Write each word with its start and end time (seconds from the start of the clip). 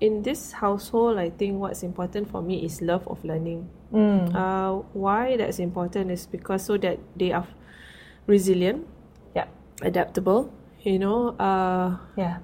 in 0.00 0.22
this 0.22 0.52
household, 0.52 1.18
I 1.18 1.30
think 1.30 1.58
what's 1.58 1.82
important 1.82 2.28
for 2.30 2.42
me 2.42 2.64
is 2.64 2.82
love 2.82 3.06
of 3.08 3.24
learning. 3.24 3.68
Mm. 3.92 4.34
Uh, 4.34 4.82
why 4.92 5.36
that's 5.36 5.58
important 5.58 6.10
is 6.10 6.26
because 6.26 6.64
so 6.64 6.76
that 6.78 6.98
they 7.16 7.32
are 7.32 7.46
resilient, 8.26 8.86
Yeah. 9.34 9.46
adaptable. 9.82 10.52
You 10.82 10.98
know, 10.98 11.34
uh, 11.38 11.96
Yeah. 12.16 12.38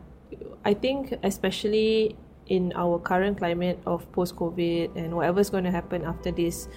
I 0.64 0.74
think 0.74 1.12
especially 1.22 2.16
in 2.46 2.72
our 2.74 2.98
current 2.98 3.38
climate 3.38 3.78
of 3.86 4.10
post 4.12 4.36
COVID 4.36 4.96
and 4.96 5.14
whatever's 5.14 5.50
going 5.50 5.64
to 5.64 5.70
happen 5.70 6.04
after 6.04 6.30
this, 6.30 6.68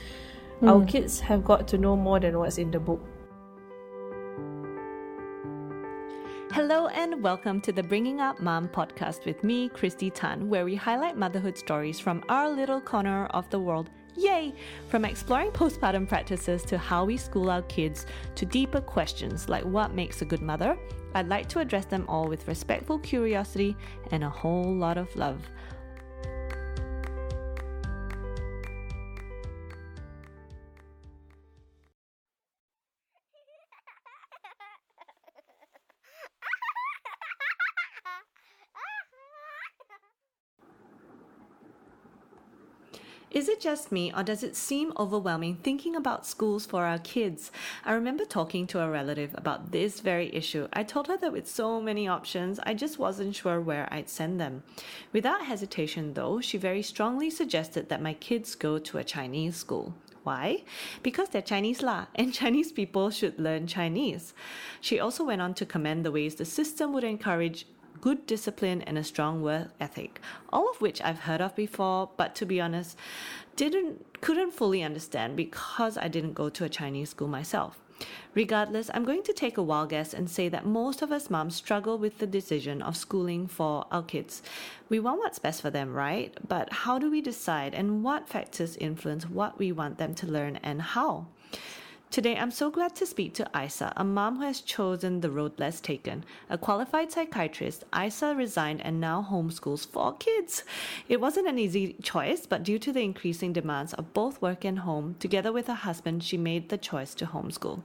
our 0.64 0.84
kids 0.86 1.20
have 1.20 1.44
got 1.44 1.68
to 1.70 1.78
know 1.78 1.96
more 1.96 2.20
than 2.20 2.38
what's 2.39 2.57
in 2.57 2.71
the 2.71 2.80
book. 2.80 3.00
Hello 6.56 6.88
and 6.88 7.22
welcome 7.22 7.60
to 7.60 7.74
the 7.74 7.84
Bringing 7.84 8.22
Up 8.22 8.40
Mom 8.40 8.70
podcast 8.70 9.26
with 9.26 9.44
me, 9.44 9.68
Christy 9.68 10.10
Tan, 10.10 10.48
where 10.48 10.64
we 10.64 10.74
highlight 10.74 11.18
motherhood 11.18 11.58
stories 11.58 12.00
from 12.00 12.24
our 12.30 12.50
little 12.50 12.80
corner 12.80 13.26
of 13.31 13.50
the 13.50 13.59
world. 13.59 13.90
Yay! 14.16 14.55
From 14.88 15.04
exploring 15.04 15.52
postpartum 15.52 16.08
practices 16.08 16.64
to 16.64 16.78
how 16.78 17.04
we 17.04 17.18
school 17.18 17.50
our 17.50 17.64
kids 17.64 18.05
to 18.36 18.45
deeper 18.45 18.80
questions 18.80 19.50
like 19.50 19.66
what 19.66 19.94
makes 19.94 20.22
a 20.22 20.26
good 20.26 20.41
mother, 20.41 20.78
I'd 21.14 21.28
like 21.28 21.50
to 21.50 21.59
address 21.59 21.88
them 21.88 22.05
all 22.08 22.30
with 22.30 22.48
respectful 22.48 23.00
curiosity 23.00 23.76
and 24.12 24.23
a 24.23 24.30
whole 24.30 24.73
lot 24.73 24.98
of 24.98 25.14
love. 25.17 25.42
Is 43.35 43.49
it 43.49 43.59
just 43.59 43.91
me, 43.91 44.13
or 44.16 44.23
does 44.23 44.44
it 44.44 44.55
seem 44.55 44.94
overwhelming 44.97 45.58
thinking 45.58 45.94
about 45.94 46.25
schools 46.25 46.66
for 46.66 46.86
our 46.86 47.00
kids? 47.00 47.52
I 47.83 47.92
remember 47.92 48.23
talking 48.23 48.66
to 48.67 48.80
a 48.80 48.89
relative 48.89 49.36
about 49.36 49.73
this 49.73 50.00
very 50.00 50.33
issue. 50.33 50.69
I 50.72 50.83
told 50.83 51.08
her 51.08 51.17
that 51.17 51.33
with 51.33 51.45
so 51.45 51.81
many 51.81 52.08
options, 52.08 52.61
I 52.64 52.73
just 52.73 52.97
wasn't 52.97 53.36
sure 53.36 53.59
where 53.59 53.89
I'd 53.92 54.08
send 54.08 54.39
them. 54.39 54.64
Without 55.11 55.47
hesitation, 55.47 56.14
though, 56.14 56.39
she 56.39 56.58
very 56.58 56.81
strongly 56.81 57.30
suggested 57.30 57.89
that 57.89 58.02
my 58.02 58.14
kids 58.14 58.55
go 58.55 58.80
to 58.80 59.00
a 59.00 59.03
Chinese 59.03 59.58
school. 59.58 59.94
Why? 60.23 60.64
Because 61.03 61.27
they're 61.27 61.42
Chinese 61.42 61.83
lah, 61.83 62.05
and 62.16 62.33
Chinese 62.33 62.72
people 62.72 63.11
should 63.11 63.38
learn 63.38 63.67
Chinese. 63.67 64.33
She 64.80 64.97
also 64.97 65.25
went 65.25 65.42
on 65.42 65.53
to 65.55 65.66
commend 65.66 66.05
the 66.05 66.11
ways 66.11 66.36
the 66.36 66.45
system 66.45 66.94
would 66.94 67.03
encourage 67.03 67.67
good 68.02 68.26
discipline 68.26 68.82
and 68.84 68.98
a 68.98 69.04
strong 69.04 69.42
work 69.42 69.70
ethic 69.80 70.20
all 70.52 70.70
of 70.70 70.82
which 70.82 71.02
i've 71.02 71.20
heard 71.20 71.42
of 71.42 71.56
before 71.56 72.10
but 72.18 72.36
to 72.36 72.46
be 72.46 72.60
honest 72.62 72.98
didn't 73.56 74.22
couldn't 74.22 74.52
fully 74.52 74.84
understand 74.84 75.36
because 75.36 75.98
i 75.98 76.08
didn't 76.08 76.34
go 76.34 76.50
to 76.50 76.64
a 76.64 76.70
chinese 76.70 77.10
school 77.10 77.28
myself. 77.28 77.80
Regardless 78.34 78.90
i'm 78.94 79.06
going 79.06 79.23
to 79.23 79.32
take 79.32 79.58
a 79.58 79.64
wild 79.64 79.90
guess 79.90 80.14
and 80.14 80.30
say 80.30 80.50
that 80.50 80.66
most 80.66 81.02
of 81.02 81.12
us 81.12 81.30
moms 81.30 81.56
struggle 81.56 81.98
with 81.98 82.18
the 82.18 82.28
decision 82.28 82.82
of 82.82 82.98
schooling 82.98 83.48
for 83.48 83.86
our 83.90 84.04
kids. 84.04 84.42
We 84.90 85.00
want 85.00 85.20
what's 85.20 85.40
best 85.40 85.62
for 85.62 85.70
them 85.70 85.94
right? 85.94 86.38
But 86.46 86.73
how 86.73 87.00
do 87.00 87.10
we 87.10 87.22
decide 87.22 87.73
and 87.73 88.04
what 88.04 88.28
factors 88.28 88.76
influence 88.76 89.30
what 89.30 89.58
we 89.58 89.72
want 89.72 89.98
them 89.98 90.14
to 90.16 90.28
learn 90.28 90.58
and 90.58 90.82
how 90.82 91.28
Today, 92.16 92.38
I'm 92.38 92.49
so 92.49 92.71
glad 92.71 92.95
to 92.95 93.05
speak 93.05 93.33
to 93.33 93.49
Isa, 93.61 93.91
a 93.97 94.05
mom 94.05 94.38
who 94.38 94.44
has 94.44 94.61
chosen 94.61 95.19
the 95.19 95.30
road 95.30 95.59
less 95.59 95.81
taken. 95.81 96.23
A 96.49 96.58
qualified 96.58 97.11
psychiatrist, 97.11 97.83
Isa 97.94 98.33
resigned 98.33 98.80
and 98.85 99.02
now 99.02 99.27
homeschools 99.30 99.85
four 99.85 100.13
kids. 100.13 100.63
It 101.09 101.19
wasn't 101.19 101.49
an 101.49 101.59
easy 101.59 101.97
choice, 102.02 102.45
but 102.45 102.63
due 102.63 102.80
to 102.80 102.93
the 102.93 103.02
increasing 103.02 103.52
demands 103.52 103.93
of 103.95 104.13
both 104.13 104.41
work 104.41 104.63
and 104.63 104.80
home, 104.80 105.17
together 105.19 105.52
with 105.52 105.67
her 105.67 105.73
husband, 105.73 106.23
she 106.23 106.38
made 106.38 106.69
the 106.69 106.77
choice 106.77 107.13
to 107.16 107.25
homeschool. 107.25 107.83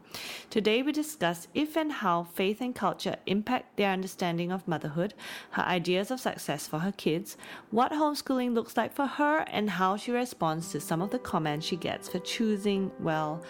Today, 0.48 0.80
we 0.80 0.92
discuss 0.92 1.48
if 1.52 1.76
and 1.76 1.90
how 1.90 2.22
faith 2.22 2.60
and 2.60 2.72
culture 2.72 3.16
impact 3.26 3.78
their 3.78 3.90
understanding 3.90 4.52
of 4.52 4.68
motherhood, 4.68 5.12
her 5.50 5.64
ideas 5.64 6.12
of 6.12 6.20
success 6.20 6.68
for 6.68 6.78
her 6.78 6.92
kids, 6.92 7.36
what 7.72 7.90
homeschooling 7.90 8.54
looks 8.54 8.76
like 8.76 8.94
for 8.94 9.06
her, 9.06 9.38
and 9.50 9.70
how 9.70 9.96
she 9.96 10.12
responds 10.12 10.70
to 10.70 10.80
some 10.80 11.02
of 11.02 11.10
the 11.10 11.18
comments 11.18 11.66
she 11.66 11.74
gets 11.74 12.08
for 12.08 12.20
choosing, 12.20 12.92
well, 13.00 13.42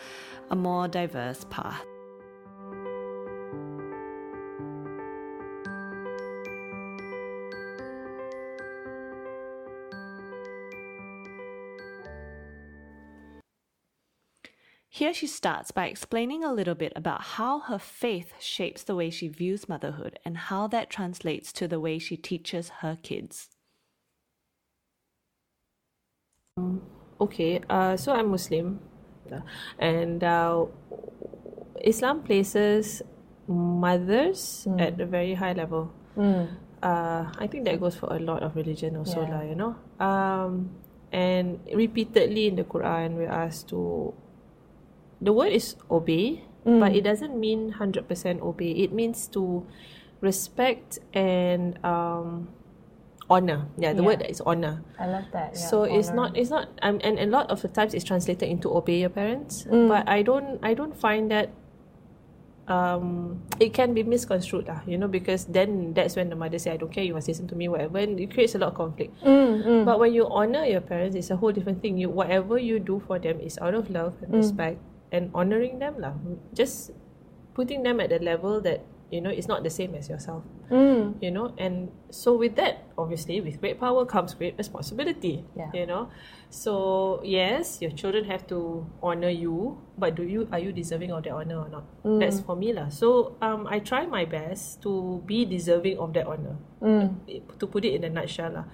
a 0.51 0.57
more 0.57 0.89
diverse 0.89 1.45
path. 1.51 1.85
Here 14.93 15.15
she 15.15 15.29
starts 15.29 15.71
by 15.71 15.87
explaining 15.87 16.45
a 16.45 16.53
little 16.53 16.75
bit 16.75 16.93
about 16.95 17.23
how 17.23 17.61
her 17.61 17.79
faith 17.79 18.35
shapes 18.39 18.83
the 18.83 18.95
way 18.95 19.09
she 19.09 19.29
views 19.29 19.67
motherhood 19.67 20.19
and 20.27 20.37
how 20.37 20.67
that 20.67 20.91
translates 20.91 21.55
to 21.55 21.67
the 21.67 21.81
way 21.81 21.99
she 21.99 22.19
teaches 22.19 22.69
her 22.81 22.99
kids. 23.03 23.49
Okay, 27.19 27.63
uh, 27.71 27.97
so 27.97 28.13
I'm 28.13 28.31
Muslim, 28.31 28.81
and 29.79 30.23
uh, 30.23 30.67
Islam 31.81 32.23
places 32.23 33.01
mothers 33.49 34.67
at 34.79 35.01
a 35.01 35.07
very 35.07 35.35
high 35.35 35.53
level. 35.55 35.91
Uh, 36.81 37.29
I 37.37 37.45
think 37.47 37.65
that 37.69 37.77
goes 37.81 37.97
for 37.97 38.09
a 38.09 38.19
lot 38.19 38.43
of 38.43 38.57
religion 38.57 38.97
also, 38.97 39.21
Yeah. 39.21 39.33
lah. 39.37 39.43
You 39.45 39.57
know, 39.57 39.73
um, 40.01 40.73
and 41.13 41.61
repeatedly 41.73 42.49
in 42.49 42.57
the 42.57 42.65
Quran 42.65 43.17
we're 43.21 43.31
asked 43.33 43.69
to. 43.73 44.13
The 45.21 45.33
word 45.37 45.53
is 45.53 45.77
obey, 45.93 46.41
but 46.65 46.97
it 46.97 47.05
doesn't 47.05 47.37
mean 47.37 47.77
hundred 47.77 48.09
percent 48.09 48.41
obey. 48.41 48.73
It 48.73 48.93
means 48.97 49.29
to 49.37 49.69
respect 50.25 50.97
and 51.13 51.77
um, 51.85 52.49
honor. 53.31 53.71
Yeah, 53.79 53.95
the 53.95 54.03
Yeah. 54.03 54.09
word 54.11 54.27
is 54.27 54.43
honor. 54.43 54.83
I 54.99 55.07
love 55.07 55.31
that. 55.33 55.55
Yeah, 55.55 55.63
so 55.71 55.87
it's 55.87 56.11
not 56.11 56.35
it's 56.37 56.51
not 56.51 56.67
um, 56.83 56.99
and, 57.07 57.17
a 57.23 57.27
lot 57.31 57.47
of 57.49 57.63
the 57.63 57.71
times 57.71 57.95
it's 57.95 58.05
translated 58.05 58.51
into 58.51 58.69
obey 58.75 58.99
your 59.01 59.09
parents 59.15 59.65
Mm. 59.71 59.87
but 59.89 60.03
i 60.11 60.21
don't 60.21 60.59
i 60.67 60.75
don't 60.75 60.93
find 60.99 61.31
that 61.31 61.49
um 62.71 63.39
it 63.59 63.75
can 63.75 63.95
be 63.95 64.03
misconstrued 64.07 64.67
lah, 64.71 64.79
you 64.87 64.95
know 64.95 65.09
because 65.11 65.47
then 65.51 65.91
that's 65.95 66.15
when 66.15 66.31
the 66.31 66.37
mother 66.39 66.55
say 66.59 66.71
i 66.71 66.77
don't 66.79 66.93
care 66.93 67.03
you 67.03 67.15
must 67.15 67.27
listen 67.27 67.47
to 67.51 67.57
me 67.59 67.67
whatever 67.67 67.99
and 67.99 68.15
it 68.21 68.31
creates 68.31 68.55
a 68.55 68.59
lot 68.63 68.71
of 68.71 68.77
conflict 68.79 69.11
Mm, 69.27 69.83
but 69.85 69.99
when 69.99 70.15
you 70.15 70.27
honor 70.31 70.63
your 70.67 70.81
parents 70.83 71.17
it's 71.19 71.31
a 71.35 71.37
whole 71.39 71.51
different 71.51 71.83
thing 71.83 71.99
you 71.99 72.07
whatever 72.11 72.59
you 72.59 72.79
do 72.79 73.03
for 73.07 73.19
them 73.19 73.41
is 73.43 73.59
out 73.59 73.75
of 73.75 73.91
love 73.91 74.15
and 74.23 74.31
Mm. 74.35 74.43
respect 74.43 74.79
and 75.11 75.31
honoring 75.35 75.79
them 75.83 75.99
lah. 75.99 76.15
just 76.55 76.95
putting 77.59 77.83
them 77.83 77.99
at 77.99 78.11
the 78.15 78.23
level 78.23 78.61
that 78.63 78.87
you 79.11 79.19
know 79.19 79.31
it's 79.35 79.51
not 79.51 79.67
the 79.67 79.71
same 79.73 79.95
as 79.99 80.07
yourself 80.07 80.47
Mm. 80.71 81.19
you 81.19 81.35
know 81.35 81.51
and 81.59 81.91
so 82.15 82.39
with 82.39 82.55
that 82.55 82.87
obviously 82.97 83.41
with 83.43 83.59
great 83.59 83.81
power 83.83 84.07
comes 84.07 84.35
great 84.39 84.55
responsibility 84.57 85.43
Yeah. 85.59 85.67
you 85.75 85.83
know. 85.87 86.11
So 86.51 87.19
yes 87.27 87.83
your 87.83 87.91
children 87.91 88.25
have 88.31 88.47
to 88.55 88.87
honor 89.03 89.31
you 89.35 89.79
but 89.99 90.15
do 90.15 90.23
you 90.23 90.47
are 90.55 90.59
you 90.63 90.71
deserving 90.71 91.11
of 91.11 91.27
that 91.27 91.35
honor 91.35 91.67
or 91.67 91.69
not? 91.69 91.85
That's 92.23 92.39
for 92.39 92.55
me 92.55 92.71
lah. 92.73 92.87
So 92.91 93.35
um 93.43 93.67
i 93.67 93.83
try 93.83 94.07
my 94.07 94.23
best 94.25 94.79
to 94.87 95.23
be 95.27 95.43
deserving 95.45 95.99
of 95.99 96.15
that 96.15 96.31
honor. 96.31 96.55
To 97.59 97.67
put 97.67 97.83
it 97.85 97.95
in 97.99 98.07
a 98.07 98.11
nutshell 98.11 98.55
lah. 98.55 98.67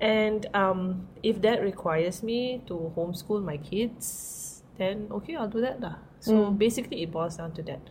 And 0.00 0.48
um 0.56 1.08
if 1.22 1.44
that 1.44 1.60
requires 1.60 2.24
me 2.24 2.64
to 2.72 2.88
homeschool 2.96 3.44
my 3.44 3.60
kids 3.60 4.64
then 4.80 5.06
okay 5.12 5.36
i'll 5.36 5.48
do 5.52 5.60
that 5.60 5.76
lah. 5.80 6.00
So 6.24 6.48
basically 6.56 7.04
it 7.04 7.12
boils 7.12 7.36
down 7.36 7.52
to 7.52 7.62
that 7.68 7.84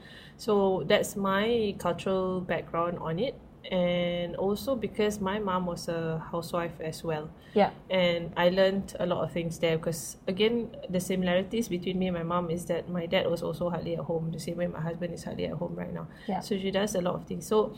so 0.44 0.84
that's 0.88 1.16
my 1.16 1.74
cultural 1.80 2.42
background 2.42 3.00
on 3.00 3.18
it. 3.18 3.36
And 3.72 4.36
also 4.36 4.76
because 4.76 5.22
my 5.22 5.40
mom 5.40 5.66
was 5.66 5.88
a 5.88 6.22
housewife 6.32 6.78
as 6.82 7.02
well. 7.02 7.30
Yeah. 7.54 7.70
and 7.90 8.34
I 8.36 8.50
learned 8.50 8.96
a 9.00 9.06
lot 9.06 9.24
of 9.24 9.32
things 9.32 9.60
there. 9.60 9.78
Because 9.78 10.18
again 10.28 10.76
the 10.90 11.00
similarities 11.00 11.70
between 11.70 11.98
me 11.98 12.08
and 12.08 12.18
my 12.18 12.24
mom 12.24 12.50
is 12.50 12.66
that 12.66 12.90
my 12.90 13.06
dad 13.06 13.30
was 13.32 13.42
also 13.42 13.70
hardly 13.70 13.96
at 13.96 14.04
home. 14.04 14.32
The 14.32 14.40
same 14.40 14.58
way 14.58 14.68
my 14.68 14.82
husband 14.82 15.14
is 15.14 15.24
hardly 15.24 15.46
at 15.46 15.54
home 15.54 15.76
right 15.76 15.94
now. 15.94 16.08
Yeah. 16.28 16.42
so 16.42 16.58
she 16.58 16.72
does 16.72 16.96
a 16.96 17.02
lot 17.02 17.16
of 17.16 17.26
things. 17.26 17.48
So 17.48 17.78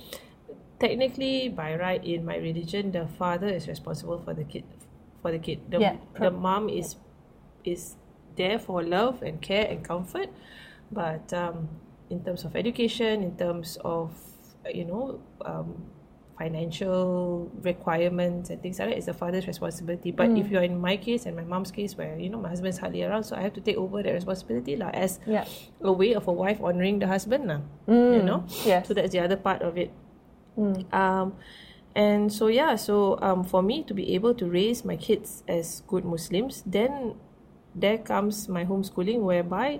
technically 0.79 1.49
by 1.49 1.75
right 1.75 2.03
in 2.03 2.25
my 2.25 2.37
religion 2.37 2.91
the 2.91 3.07
father 3.19 3.47
is 3.47 3.67
responsible 3.67 4.19
for 4.25 4.33
the 4.33 4.43
kid 4.43 4.63
for 5.21 5.31
the 5.31 5.39
kid. 5.39 5.59
The, 5.69 5.79
Yeah, 5.79 5.95
the 6.17 6.31
mom 6.31 6.69
is 6.69 6.95
is 7.63 7.95
there 8.35 8.57
for 8.57 8.81
love 8.81 9.21
and 9.21 9.39
care 9.39 9.67
and 9.69 9.83
comfort. 9.83 10.29
But 10.91 11.31
um, 11.33 11.69
in 12.09 12.23
terms 12.23 12.43
of 12.45 12.55
education 12.55 13.23
in 13.23 13.35
terms 13.37 13.77
of 13.83 14.13
you 14.73 14.85
know 14.85 15.19
um, 15.45 15.73
financial 16.37 17.49
requirements 17.63 18.49
and 18.49 18.61
things 18.61 18.77
like 18.79 18.89
that 18.89 18.97
is 18.97 19.05
the 19.05 19.13
father's 19.13 19.47
responsibility 19.47 20.11
but 20.11 20.29
Mm. 20.29 20.39
if 20.41 20.51
you're 20.51 20.61
in 20.67 20.77
my 20.79 20.97
case 20.97 21.25
and 21.25 21.35
my 21.35 21.43
mom's 21.43 21.71
case 21.71 21.95
where 21.97 22.17
you 22.19 22.29
know 22.29 22.37
my 22.39 22.49
husband's 22.49 22.77
hardly 22.77 23.03
around 23.03 23.23
so 23.23 23.35
I 23.35 23.41
have 23.41 23.53
to 23.53 23.61
take 23.61 23.77
over 23.77 24.03
that 24.03 24.13
responsibility 24.13 24.75
lah, 24.75 24.91
as 24.93 25.19
Yeah. 25.25 25.45
a 25.81 25.91
way 25.91 26.13
of 26.13 26.27
a 26.27 26.33
wife 26.33 26.59
honoring 26.61 26.99
the 26.99 27.07
husband 27.07 27.47
lah, 27.47 27.61
you 27.87 28.21
know 28.21 28.43
Yes. 28.67 28.87
so 28.87 28.93
that's 28.93 29.11
the 29.11 29.19
other 29.23 29.37
part 29.37 29.61
of 29.61 29.77
it 29.77 29.91
Mm. 30.57 30.87
um, 30.93 31.35
And 31.95 32.27
so 32.27 32.51
yeah, 32.51 32.75
so 32.75 33.15
um, 33.23 33.47
for 33.47 33.63
me 33.63 33.79
to 33.87 33.95
be 33.95 34.11
able 34.19 34.35
to 34.35 34.51
raise 34.51 34.83
my 34.83 34.99
kids 34.99 35.47
as 35.47 35.79
good 35.87 36.03
Muslims, 36.03 36.59
then 36.67 37.15
there 37.71 37.95
comes 37.95 38.51
my 38.51 38.67
homeschooling 38.67 39.23
whereby 39.23 39.79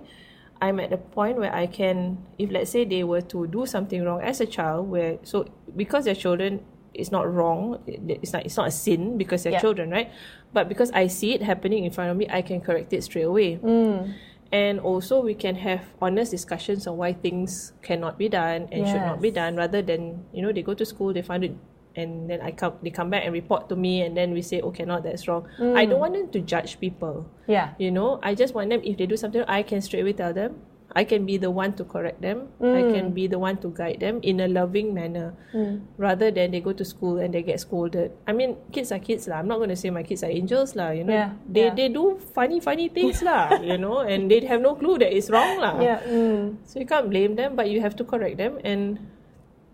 I'm 0.62 0.80
at 0.80 0.94
a 0.94 0.98
point 0.98 1.38
where 1.38 1.54
I 1.54 1.68
can, 1.68 2.18
if 2.40 2.50
let's 2.52 2.72
say 2.72 2.86
they 2.86 3.04
were 3.04 3.22
to 3.22 3.48
do 3.48 3.66
something 3.66 4.04
wrong 4.04 4.22
as 4.22 4.40
a 4.40 4.46
child, 4.46 4.90
where 4.90 5.20
so 5.24 5.46
because 5.76 6.06
they're 6.06 6.16
children, 6.16 6.64
it's 6.94 7.12
not 7.12 7.28
wrong, 7.32 7.84
it's 7.88 8.32
not 8.32 8.46
it's 8.46 8.56
not 8.56 8.68
a 8.68 8.72
sin 8.72 9.18
because 9.18 9.44
they're 9.44 9.54
Yeah. 9.54 9.60
children, 9.60 9.92
right? 9.92 10.10
But 10.54 10.70
because 10.70 10.92
I 10.92 11.08
see 11.08 11.34
it 11.34 11.44
happening 11.44 11.84
in 11.84 11.92
front 11.92 12.10
of 12.10 12.16
me, 12.18 12.28
I 12.32 12.42
can 12.42 12.62
correct 12.62 12.94
it 12.94 13.04
straight 13.04 13.24
away. 13.28 13.58
Mm. 13.58 14.14
And 14.52 14.80
also, 14.80 15.20
we 15.20 15.34
can 15.34 15.56
have 15.56 15.82
honest 16.02 16.32
discussions 16.32 16.88
on 16.88 16.96
why 16.96 17.12
things 17.12 17.74
cannot 17.82 18.18
be 18.18 18.30
done 18.30 18.70
and 18.72 18.88
should 18.88 19.02
not 19.02 19.20
be 19.20 19.32
done, 19.32 19.58
rather 19.58 19.82
than 19.82 20.24
you 20.32 20.42
know 20.42 20.54
they 20.54 20.62
go 20.62 20.74
to 20.74 20.86
school, 20.86 21.12
they 21.12 21.22
find 21.22 21.44
it, 21.44 21.52
and 21.96 22.30
then 22.30 22.42
I 22.42 22.52
come, 22.52 22.76
they 22.84 22.92
come 22.92 23.10
back 23.10 23.24
and 23.26 23.34
report 23.34 23.70
to 23.70 23.76
me, 23.76 24.02
and 24.02 24.16
then 24.16 24.32
we 24.32 24.42
say, 24.42 24.62
okay, 24.62 24.86
not 24.86 25.04
that's 25.04 25.28
wrong. 25.28 25.48
I 25.60 25.86
mm. 25.86 25.90
don't 25.90 26.00
want 26.00 26.14
them 26.14 26.30
to 26.30 26.40
judge 26.42 26.80
people. 26.80 27.26
Yeah. 27.48 27.74
You 27.78 27.92
know, 27.92 28.20
I 28.22 28.36
just 28.36 28.54
want 28.54 28.70
them 28.70 28.82
if 28.84 28.98
they 28.98 29.06
do 29.06 29.18
something, 29.18 29.44
I 29.48 29.64
can 29.64 29.82
straight 29.82 30.02
away 30.02 30.14
tell 30.14 30.34
them. 30.34 30.62
I 30.96 31.04
can 31.04 31.26
be 31.26 31.36
the 31.36 31.52
one 31.52 31.76
to 31.76 31.84
correct 31.84 32.22
them. 32.22 32.48
I 32.62 32.88
mm. 32.88 32.94
can 32.96 33.12
be 33.12 33.28
the 33.28 33.38
one 33.38 33.58
to 33.60 33.68
guide 33.68 34.00
them 34.00 34.24
in 34.24 34.40
a 34.40 34.48
loving 34.48 34.94
manner, 34.96 35.36
mm. 35.52 35.84
rather 35.98 36.32
than 36.32 36.52
they 36.52 36.62
go 36.62 36.72
to 36.72 36.86
school 36.86 37.20
and 37.20 37.34
they 37.34 37.44
get 37.44 37.60
scolded. 37.60 38.16
I 38.26 38.32
mean, 38.32 38.56
kids 38.72 38.94
are 38.96 39.00
kids 39.00 39.28
lah. 39.28 39.44
I'm 39.44 39.48
not 39.52 39.60
going 39.60 39.76
to 39.76 39.76
say 39.76 39.90
my 39.92 40.04
kids 40.08 40.24
are 40.24 40.32
angels 40.32 40.72
lah. 40.72 40.96
You 40.96 41.04
know, 41.04 41.12
Yeah, 41.12 41.30
they 41.52 41.68
yeah. 41.68 41.76
they 41.76 41.88
do 41.92 42.16
funny 42.32 42.64
funny 42.64 42.88
things 42.88 43.20
lah. 43.20 43.60
You 43.70 43.76
know, 43.76 44.08
and 44.08 44.32
they 44.32 44.40
have 44.48 44.64
no 44.64 44.80
clue 44.80 44.96
that 45.04 45.12
it's 45.12 45.28
wrong 45.28 45.60
lah. 45.60 45.84
Yeah. 45.84 46.00
Mm. 46.00 46.64
So 46.64 46.80
you 46.80 46.88
can't 46.88 47.12
blame 47.12 47.36
them, 47.36 47.60
but 47.60 47.68
you 47.68 47.84
have 47.84 48.00
to 48.00 48.08
correct 48.08 48.40
them 48.40 48.64
and 48.64 49.04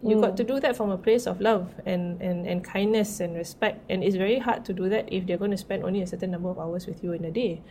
you 0.03 0.19
got 0.19 0.35
to 0.37 0.43
do 0.43 0.59
that 0.59 0.75
from 0.75 0.89
a 0.89 0.97
place 0.97 1.27
of 1.27 1.39
love 1.41 1.69
and, 1.85 2.19
and, 2.21 2.47
and 2.47 2.63
kindness 2.63 3.19
and 3.19 3.35
respect. 3.35 3.85
And 3.89 4.03
it's 4.03 4.15
very 4.15 4.39
hard 4.39 4.65
to 4.65 4.73
do 4.73 4.89
that 4.89 5.11
if 5.13 5.27
they're 5.27 5.37
going 5.37 5.51
to 5.51 5.57
spend 5.57 5.83
only 5.83 6.01
a 6.01 6.07
certain 6.07 6.31
number 6.31 6.49
of 6.49 6.57
hours 6.57 6.87
with 6.87 7.03
you 7.03 7.13
in 7.13 7.23
a 7.25 7.31
day, 7.31 7.61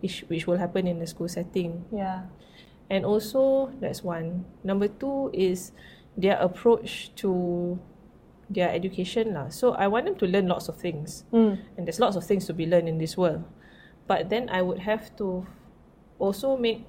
which, 0.00 0.24
which 0.28 0.46
will 0.46 0.56
happen 0.56 0.86
in 0.86 1.00
a 1.02 1.06
school 1.06 1.28
setting. 1.28 1.84
Yeah. 1.92 2.22
And 2.88 3.04
also, 3.04 3.70
that's 3.80 4.02
one. 4.02 4.46
Number 4.64 4.88
two 4.88 5.30
is 5.34 5.72
their 6.16 6.38
approach 6.38 7.12
to 7.16 7.78
their 8.48 8.70
education. 8.70 9.34
Lah. 9.34 9.50
So 9.50 9.72
I 9.72 9.88
want 9.88 10.06
them 10.06 10.16
to 10.16 10.26
learn 10.26 10.48
lots 10.48 10.68
of 10.68 10.76
things. 10.76 11.24
And 11.76 11.86
there's 11.86 12.00
lots 12.00 12.16
of 12.16 12.24
things 12.24 12.46
to 12.46 12.54
be 12.54 12.64
learned 12.64 12.88
in 12.88 12.96
this 12.96 13.16
world. 13.16 13.44
But 14.06 14.30
then 14.30 14.48
I 14.48 14.62
would 14.62 14.78
have 14.78 15.14
to 15.16 15.46
also 16.18 16.56
make 16.56 16.86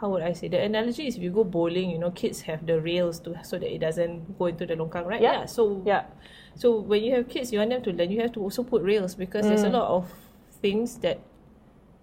how 0.00 0.10
would 0.10 0.22
I 0.22 0.32
say 0.32 0.48
the 0.48 0.60
analogy 0.60 1.06
is 1.06 1.16
if 1.16 1.22
you 1.22 1.30
go 1.30 1.44
bowling, 1.44 1.90
you 1.90 1.98
know, 1.98 2.10
kids 2.10 2.42
have 2.42 2.66
the 2.66 2.80
rails 2.80 3.18
to 3.20 3.34
so 3.44 3.58
that 3.58 3.72
it 3.72 3.78
doesn't 3.78 4.38
go 4.38 4.46
into 4.46 4.66
the 4.66 4.74
longkang, 4.74 5.06
right? 5.06 5.20
Yeah. 5.20 5.46
So 5.46 5.82
Yeah. 5.86 6.04
so 6.54 6.80
when 6.80 7.02
you 7.02 7.14
have 7.14 7.28
kids, 7.28 7.52
you 7.52 7.58
want 7.58 7.70
them 7.70 7.82
to 7.82 7.92
learn. 7.92 8.10
You 8.10 8.20
have 8.20 8.32
to 8.32 8.40
also 8.40 8.62
put 8.62 8.82
rails 8.82 9.14
because 9.14 9.46
there's 9.48 9.64
a 9.64 9.68
mm. 9.68 9.80
lot 9.80 9.88
of 9.88 10.12
things 10.60 10.98
that 11.00 11.20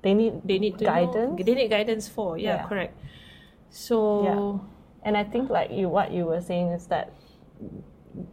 They 0.03 0.11
need 0.13 0.43
they 0.43 0.59
need 0.59 0.75
to 0.79 0.85
guidance. 0.85 1.39
Know, 1.39 1.45
they 1.47 1.55
need 1.55 1.69
guidance 1.71 2.11
for. 2.11 2.35
Yeah, 2.35 2.59
Yeah. 2.59 2.67
correct. 2.67 2.93
So 3.69 3.97
Yeah. 4.27 5.07
And 5.07 5.15
I 5.15 5.23
think 5.23 5.49
like 5.49 5.71
you 5.71 5.87
what 5.87 6.11
you 6.11 6.25
were 6.27 6.41
saying 6.41 6.75
is 6.75 6.87
that 6.87 7.15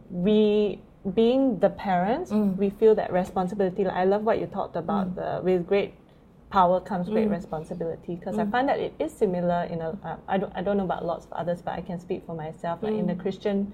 we 0.09 0.81
being 1.15 1.59
the 1.59 1.69
parents, 1.69 2.31
mm. 2.31 2.57
we 2.57 2.69
feel 2.69 2.93
that 2.95 3.13
responsibility. 3.13 3.83
Like 3.87 3.95
I 3.95 4.03
love 4.03 4.23
what 4.23 4.39
you 4.39 4.47
talked 4.51 4.75
about 4.75 5.13
mm. 5.13 5.15
the 5.15 5.29
with 5.43 5.63
great 5.63 5.95
power 6.51 6.81
comes 6.81 7.09
great 7.09 7.29
mm. 7.29 7.31
responsibility 7.31 8.15
because 8.15 8.37
I 8.37 8.43
mm. 8.43 8.51
find 8.51 8.67
that 8.69 8.79
it 8.79 8.93
is 8.99 9.11
similar 9.11 9.63
in 9.71 9.81
a 9.81 9.97
uh, 10.03 10.17
I 10.27 10.37
don't 10.37 10.53
I 10.55 10.61
don't 10.61 10.77
know 10.77 10.83
about 10.83 11.05
lots 11.05 11.25
of 11.25 11.33
others 11.33 11.61
but 11.61 11.71
I 11.71 11.81
can 11.81 11.99
speak 11.99 12.25
for 12.25 12.35
myself 12.35 12.83
like 12.83 12.93
in 12.93 13.07
the 13.07 13.13
mm. 13.13 13.21
Christian 13.21 13.73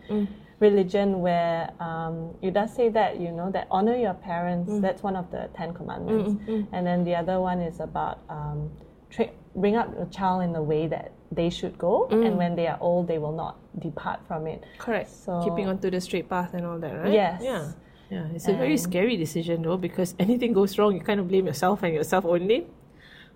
religion 0.59 1.21
where 1.21 1.69
um, 1.79 2.33
it 2.41 2.53
does 2.53 2.73
say 2.73 2.89
that 2.89 3.19
you 3.19 3.31
know 3.31 3.51
that 3.51 3.67
honor 3.69 3.95
your 3.95 4.13
parents 4.13 4.71
that's 4.79 5.03
one 5.03 5.15
of 5.15 5.29
the 5.31 5.49
10 5.55 5.73
commandments. 5.73 6.35
And 6.71 6.85
then 6.85 7.03
the 7.03 7.15
other 7.15 7.39
one 7.39 7.61
is 7.61 7.79
about 7.79 8.19
um, 8.29 8.69
tra- 9.09 9.31
bring 9.55 9.75
up 9.75 9.89
a 9.99 10.05
child 10.05 10.43
in 10.43 10.53
the 10.53 10.61
way 10.61 10.87
that 10.87 11.11
they 11.31 11.49
should 11.49 11.77
go 11.77 12.07
and 12.09 12.37
when 12.37 12.55
they 12.55 12.67
are 12.67 12.77
old 12.79 13.07
they 13.07 13.17
will 13.17 13.35
not 13.35 13.57
depart 13.79 14.19
from 14.27 14.47
it. 14.47 14.63
Correct. 14.77 15.09
So- 15.09 15.41
Keeping 15.43 15.67
onto 15.67 15.89
the 15.91 16.01
straight 16.01 16.29
path 16.29 16.53
and 16.53 16.65
all 16.65 16.79
that, 16.79 16.93
right? 17.03 17.13
Yes. 17.13 17.41
Yeah. 17.43 17.71
Yeah. 18.09 18.27
It's 18.33 18.47
a 18.47 18.53
very 18.53 18.73
um, 18.73 18.77
scary 18.77 19.17
decision 19.17 19.63
though 19.63 19.77
because 19.77 20.15
anything 20.19 20.53
goes 20.53 20.77
wrong, 20.77 20.95
you 20.95 21.01
kind 21.01 21.19
of 21.19 21.27
blame 21.27 21.47
yourself 21.47 21.83
and 21.83 21.93
yourself 21.93 22.25
only. 22.25 22.67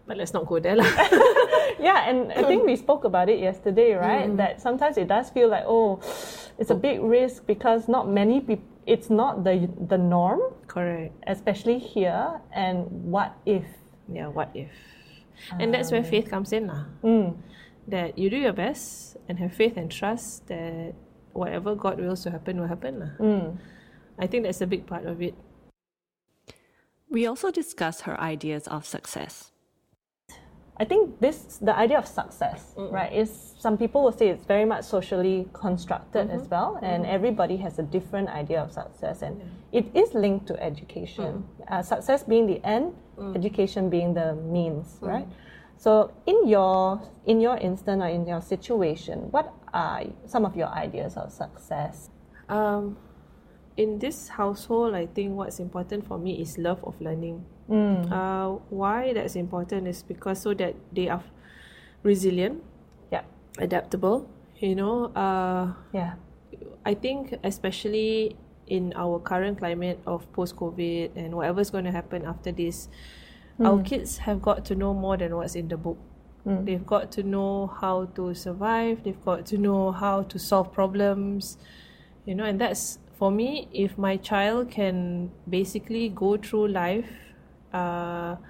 But 0.07 0.17
let's 0.17 0.33
not 0.33 0.45
go 0.47 0.59
there, 0.59 0.75
lah. 0.75 0.87
yeah 1.81 2.09
and 2.09 2.31
i 2.33 2.43
um, 2.43 2.45
think 2.45 2.61
we 2.61 2.75
spoke 2.75 3.05
about 3.05 3.25
it 3.27 3.39
yesterday 3.39 3.93
right 3.93 4.27
mm-hmm. 4.27 4.37
that 4.37 4.61
sometimes 4.61 4.97
it 5.01 5.07
does 5.07 5.31
feel 5.31 5.49
like 5.49 5.63
oh 5.65 5.97
it's 6.59 6.69
a 6.69 6.75
big 6.75 7.01
risk 7.01 7.47
because 7.47 7.87
not 7.87 8.05
many 8.07 8.39
people 8.39 8.61
it's 8.85 9.09
not 9.09 9.43
the 9.43 9.65
the 9.89 9.97
norm 9.97 10.41
correct. 10.67 11.15
especially 11.25 11.79
here 11.79 12.37
and 12.53 12.85
what 13.09 13.33
if 13.47 13.65
Yeah. 14.11 14.27
What 14.27 14.51
if? 14.53 14.69
And 15.59 15.73
that's 15.73 15.91
where 15.91 16.03
um, 16.03 16.09
faith 16.09 16.29
comes 16.29 16.53
in, 16.53 16.67
lah. 16.67 16.85
Mm. 17.03 17.35
That 17.87 18.17
you 18.17 18.29
do 18.29 18.37
your 18.37 18.53
best 18.53 19.17
and 19.27 19.39
have 19.39 19.53
faith 19.53 19.77
and 19.77 19.89
trust 19.89 20.47
that 20.47 20.93
whatever 21.33 21.73
God 21.75 21.99
wills 21.99 22.23
to 22.23 22.31
happen 22.31 22.59
will 22.59 22.67
happen, 22.67 22.99
lah. 22.99 23.13
Mm. 23.17 23.57
I 24.21 24.27
think 24.27 24.43
that's 24.45 24.61
a 24.61 24.67
big 24.67 24.85
part 24.85 25.05
of 25.05 25.21
it. 25.21 25.33
We 27.09 27.25
also 27.25 27.51
discussed 27.51 28.01
her 28.03 28.17
ideas 28.21 28.67
of 28.67 28.85
success. 28.85 29.51
I 30.77 30.85
think 30.85 31.19
this 31.19 31.59
the 31.61 31.75
idea 31.77 31.97
of 31.99 32.07
success, 32.07 32.73
right, 32.77 33.11
is 33.13 33.53
some 33.59 33.77
people 33.77 34.03
will 34.03 34.11
say 34.11 34.29
it's 34.29 34.45
very 34.45 34.65
much 34.65 34.85
socially 34.85 35.47
constructed 35.53 36.31
as 36.31 36.41
mm-hmm. 36.41 36.49
well, 36.49 36.79
and 36.81 37.03
mm-hmm. 37.03 37.13
everybody 37.13 37.57
has 37.57 37.77
a 37.77 37.83
different 37.83 38.29
idea 38.29 38.61
of 38.61 38.71
success, 38.71 39.21
and 39.21 39.41
it 39.71 39.85
is 39.93 40.13
linked 40.13 40.47
to 40.47 40.57
education. 40.63 41.43
Mm. 41.43 41.71
Uh, 41.71 41.81
success 41.83 42.23
being 42.23 42.47
the 42.47 42.65
end, 42.65 42.95
mm. 43.17 43.35
education 43.35 43.89
being 43.89 44.15
the 44.15 44.33
means, 44.35 44.97
mm. 45.01 45.09
right? 45.09 45.27
So, 45.77 46.13
in 46.25 46.47
your 46.47 47.01
in 47.25 47.41
your 47.41 47.57
instant 47.57 48.01
or 48.01 48.07
in 48.07 48.25
your 48.25 48.41
situation, 48.41 49.29
what 49.29 49.53
are 49.73 50.03
some 50.25 50.45
of 50.45 50.55
your 50.55 50.69
ideas 50.69 51.15
of 51.15 51.31
success? 51.31 52.09
Um, 52.49 52.97
in 53.77 53.99
this 53.99 54.29
household, 54.29 54.93
I 54.95 55.05
think 55.07 55.35
what's 55.35 55.59
important 55.59 56.07
for 56.07 56.17
me 56.17 56.41
is 56.41 56.57
love 56.57 56.83
of 56.83 56.99
learning. 57.01 57.45
Uh, 58.11 58.59
why 58.69 59.13
that's 59.13 59.35
important 59.35 59.87
is 59.87 60.03
because 60.03 60.41
so 60.41 60.53
that 60.55 60.75
they 60.91 61.07
are 61.07 61.23
resilient, 62.03 62.61
Yeah, 63.11 63.23
adaptable. 63.59 64.27
You 64.59 64.75
know, 64.75 65.05
uh, 65.15 65.73
yeah, 65.93 66.15
I 66.85 66.93
think 66.93 67.33
especially 67.43 68.35
in 68.67 68.93
our 68.95 69.19
current 69.19 69.57
climate 69.59 69.99
of 70.05 70.31
post 70.33 70.55
COVID 70.55 71.15
and 71.15 71.35
whatever's 71.35 71.69
going 71.71 71.85
to 71.85 71.91
happen 71.91 72.25
after 72.25 72.51
this, 72.51 72.89
our 73.59 73.81
kids 73.83 74.17
have 74.19 74.41
got 74.41 74.65
to 74.65 74.75
know 74.75 74.93
more 74.93 75.17
than 75.17 75.35
what's 75.35 75.55
in 75.55 75.67
the 75.67 75.77
book. 75.77 75.97
They've 76.65 76.85
got 76.85 77.11
to 77.13 77.23
know 77.23 77.67
how 77.67 78.05
to 78.17 78.33
survive. 78.33 79.03
They've 79.03 79.23
got 79.23 79.45
to 79.47 79.57
know 79.57 79.91
how 79.91 80.23
to 80.23 80.39
solve 80.39 80.73
problems. 80.73 81.57
You 82.25 82.33
know, 82.35 82.43
and 82.45 82.59
that's 82.59 82.97
for 83.21 83.29
me. 83.29 83.69
If 83.69 84.01
my 84.01 84.17
child 84.17 84.73
can 84.73 85.29
basically 85.45 86.09
go 86.09 86.41
through 86.41 86.73
life, 86.73 87.05
uh, 87.69 88.41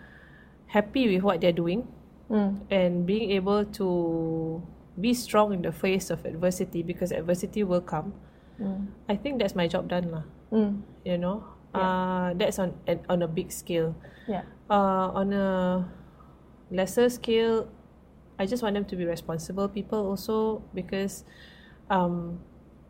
happy 0.72 1.12
with 1.12 1.28
what 1.28 1.44
they're 1.44 1.52
doing, 1.52 1.84
and 2.72 3.04
being 3.04 3.36
able 3.36 3.68
to 3.76 4.64
be 4.96 5.12
strong 5.12 5.52
in 5.52 5.60
the 5.68 5.76
face 5.76 6.08
of 6.08 6.24
adversity 6.24 6.80
because 6.88 7.12
adversity 7.12 7.68
will 7.68 7.84
come. 7.84 8.16
I 9.12 9.20
think 9.20 9.44
that's 9.44 9.56
my 9.60 9.68
job 9.68 9.92
done 9.92 10.08
lah. 10.08 10.24
You 11.04 11.18
know, 11.20 11.44
uh, 11.76 12.32
that's 12.40 12.56
on 12.56 12.72
on 13.12 13.20
a 13.20 13.28
big 13.28 13.52
scale. 13.52 13.92
yeah, 14.24 14.48
Uh, 14.72 15.12
on 15.12 15.36
a 15.36 15.84
lesser 16.72 17.12
scale, 17.12 17.68
I 18.40 18.48
just 18.48 18.64
want 18.64 18.80
them 18.80 18.88
to 18.88 18.96
be 18.96 19.04
responsible 19.04 19.68
people 19.68 20.00
also 20.00 20.64
because 20.72 21.28
um, 21.92 22.40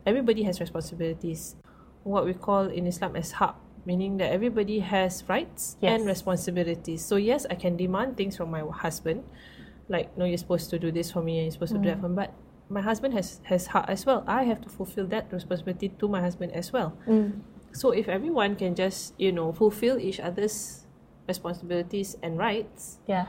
everybody 0.06 0.46
has 0.46 0.62
responsibilities. 0.62 1.58
What 2.04 2.24
we 2.24 2.34
call 2.34 2.66
in 2.66 2.86
Islam 2.86 3.16
as 3.16 3.32
hak, 3.32 3.54
meaning 3.84 4.16
that 4.18 4.32
everybody 4.32 4.80
has 4.80 5.24
rights 5.28 5.76
and 5.82 6.02
Yes. 6.02 6.06
responsibilities. 6.06 7.04
So 7.04 7.16
yes, 7.16 7.46
I 7.50 7.54
can 7.54 7.76
demand 7.76 8.16
things 8.16 8.36
from 8.36 8.50
my 8.50 8.60
husband, 8.60 9.24
like 9.88 10.16
no, 10.18 10.24
you're 10.24 10.38
supposed 10.38 10.70
to 10.70 10.78
do 10.78 10.90
this 10.90 11.10
for 11.12 11.22
me, 11.22 11.38
and 11.38 11.44
you're 11.46 11.52
supposed 11.52 11.72
to 11.74 11.78
do 11.78 11.88
that 11.90 12.00
for 12.00 12.08
me. 12.08 12.16
But 12.16 12.32
my 12.68 12.80
husband 12.80 13.14
has 13.14 13.40
has 13.44 13.66
hak 13.68 13.86
as 13.88 14.06
well. 14.06 14.24
I 14.26 14.44
have 14.44 14.60
to 14.62 14.68
fulfill 14.68 15.06
that 15.14 15.32
responsibility 15.32 15.88
to 16.00 16.08
my 16.08 16.20
husband 16.20 16.52
as 16.52 16.72
well. 16.72 16.96
So 17.72 17.90
if 17.90 18.08
everyone 18.08 18.56
can 18.56 18.74
just 18.74 19.14
you 19.18 19.32
know 19.32 19.52
fulfill 19.52 19.98
each 19.98 20.18
other's 20.20 20.86
responsibilities 21.28 22.16
and 22.22 22.36
rights, 22.38 22.98
yeah, 23.06 23.26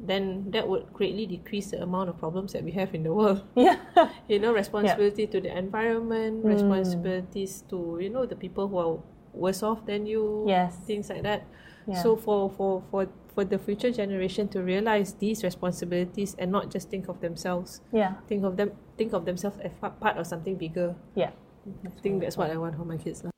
then 0.00 0.50
that 0.50 0.66
would 0.66 0.92
greatly 0.92 1.26
decrease 1.26 1.70
the 1.70 1.82
amount 1.82 2.08
of 2.08 2.18
problems 2.18 2.52
that 2.54 2.64
we 2.64 2.72
have 2.72 2.94
in 2.94 3.02
the 3.02 3.12
world. 3.12 3.44
yeah, 3.54 3.76
You 4.28 4.38
know, 4.38 4.52
responsibility 4.52 5.26
to 5.26 5.40
the 5.40 5.56
environment, 5.56 6.44
mm. 6.44 6.48
responsibilities 6.48 7.64
to 7.68 7.98
you 8.00 8.08
know 8.08 8.24
the 8.24 8.36
people 8.36 8.68
who 8.68 8.78
are 8.78 8.98
worse 9.32 9.62
off 9.62 9.84
than 9.86 10.06
you. 10.06 10.44
Yes. 10.48 10.76
things 10.86 11.10
like 11.10 11.22
that. 11.22 11.44
Yeah. 11.86 12.02
So 12.02 12.16
for 12.16 12.50
for 12.50 12.82
for 12.90 13.08
for 13.34 13.44
the 13.44 13.58
future 13.58 13.92
generation 13.92 14.48
to 14.48 14.62
realize 14.62 15.14
these 15.14 15.44
responsibilities 15.44 16.34
and 16.38 16.50
not 16.50 16.70
just 16.70 16.90
think 16.90 17.08
of 17.08 17.20
themselves, 17.20 17.80
yeah, 17.92 18.14
think 18.26 18.44
of 18.44 18.56
them 18.56 18.72
think 18.96 19.12
of 19.12 19.24
themselves 19.24 19.58
as 19.62 19.72
fa- 19.80 19.94
part 20.00 20.16
of 20.16 20.26
something 20.26 20.56
bigger. 20.56 20.96
yeah. 21.14 21.30
I 21.84 21.90
think 22.00 22.22
that's 22.22 22.38
what 22.38 22.50
I 22.50 22.56
want 22.56 22.74
for 22.76 22.84
my 22.88 22.96
kids. 22.96 23.22
Lah. 23.22 23.30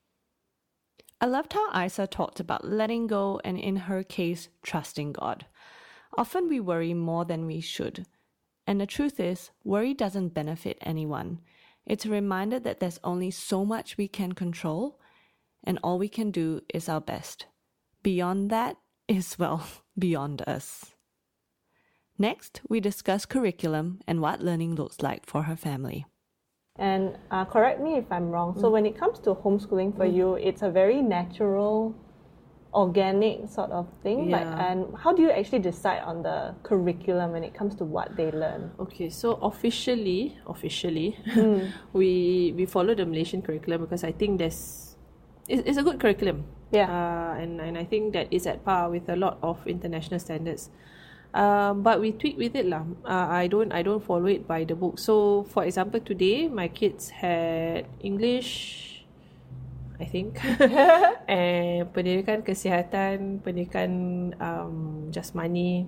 I 1.21 1.27
loved 1.27 1.53
how 1.53 1.71
Isa 1.85 2.07
talked 2.07 2.41
about 2.41 2.65
letting 2.65 3.07
go 3.07 3.41
and, 3.45 3.59
in 3.59 3.77
her 3.91 4.03
case, 4.03 4.49
trusting 4.63 5.13
God. 5.13 5.47
Often 6.17 6.49
we 6.49 6.61
worry 6.61 6.95
more 6.95 7.25
than 7.25 7.47
we 7.47 7.61
should. 7.61 8.07
And 8.67 8.81
the 8.81 8.87
truth 8.87 9.19
is, 9.19 9.51
worry 9.65 9.95
doesn't 9.95 10.35
benefit 10.35 10.79
anyone. 10.83 11.41
It's 11.87 12.05
a 12.05 12.11
reminder 12.11 12.61
that 12.61 12.81
there's 12.81 13.01
only 13.03 13.31
so 13.31 13.65
much 13.65 13.97
we 13.97 14.09
can 14.09 14.33
control, 14.33 15.01
and 15.65 15.79
all 15.83 15.99
we 15.99 16.09
can 16.09 16.31
do 16.31 16.63
is 16.73 16.89
our 16.89 17.01
best. 17.01 17.47
Beyond 18.03 18.51
that 18.51 18.77
is, 19.09 19.39
well, 19.39 19.67
beyond 19.99 20.43
us. 20.47 20.95
Next, 22.19 22.61
we 22.69 22.79
discuss 22.79 23.27
curriculum 23.27 24.01
and 24.07 24.21
what 24.21 24.43
learning 24.43 24.75
looks 24.75 25.03
like 25.03 25.27
for 25.27 25.45
her 25.45 25.57
family. 25.57 26.07
And 26.77 27.19
uh, 27.31 27.45
correct 27.45 27.81
me 27.81 27.97
if 27.97 28.11
I'm 28.11 28.31
wrong. 28.31 28.59
So, 28.59 28.71
when 28.71 28.87
it 28.87 28.99
comes 28.99 29.19
to 29.21 29.35
homeschooling 29.35 29.97
for 29.97 30.07
you, 30.07 30.35
it's 30.37 30.63
a 30.63 30.71
very 30.71 31.03
natural, 31.03 31.95
organic 32.75 33.49
sort 33.49 33.71
of 33.71 33.87
thing. 34.03 34.31
Like, 34.33 34.49
Yeah. 34.49 34.67
and 34.73 34.79
how 34.97 35.13
do 35.13 35.23
you 35.23 35.31
actually 35.31 35.61
decide 35.61 36.01
on 36.03 36.23
the 36.25 36.55
curriculum 36.65 37.33
when 37.33 37.45
it 37.45 37.53
comes 37.55 37.77
to 37.77 37.85
what 37.85 38.17
they 38.17 38.33
learn? 38.33 38.73
Okay, 38.81 39.09
so 39.13 39.37
officially, 39.45 40.37
officially, 40.49 41.17
we 41.93 42.53
we 42.57 42.65
follow 42.65 42.95
the 42.97 43.05
Malaysian 43.05 43.43
curriculum 43.45 43.85
because 43.85 44.05
I 44.05 44.13
think 44.13 44.41
there's 44.41 44.97
it's, 45.49 45.63
it's 45.69 45.77
a 45.79 45.85
good 45.85 46.01
curriculum. 46.01 46.45
Yeah. 46.73 46.89
Uh, 46.89 47.37
and 47.37 47.61
and 47.61 47.77
I 47.77 47.85
think 47.85 48.17
that 48.17 48.29
it's 48.33 48.49
at 48.49 48.65
par 48.65 48.89
with 48.89 49.09
a 49.13 49.17
lot 49.17 49.37
of 49.45 49.61
international 49.69 50.21
standards. 50.21 50.73
Um, 51.33 51.81
but 51.81 51.97
we 52.01 52.13
tweak 52.13 52.37
with 52.37 52.53
it 52.53 52.69
lah. 52.69 52.85
Uh, 53.09 53.29
I 53.33 53.49
don't 53.49 53.73
I 53.73 53.81
don't 53.81 54.05
follow 54.05 54.29
it 54.29 54.45
by 54.49 54.65
the 54.69 54.77
book. 54.77 55.01
So 55.01 55.45
for 55.49 55.65
example, 55.65 56.01
today 56.01 56.49
my 56.49 56.69
kids 56.69 57.09
had 57.09 57.89
English, 58.05 58.92
I 60.03 60.07
think, 60.11 60.43
and 61.31 61.87
pendidikan 61.95 62.43
kesihatan, 62.43 63.39
pendidikan 63.47 63.91
um, 64.43 65.09
jasmani, 65.15 65.87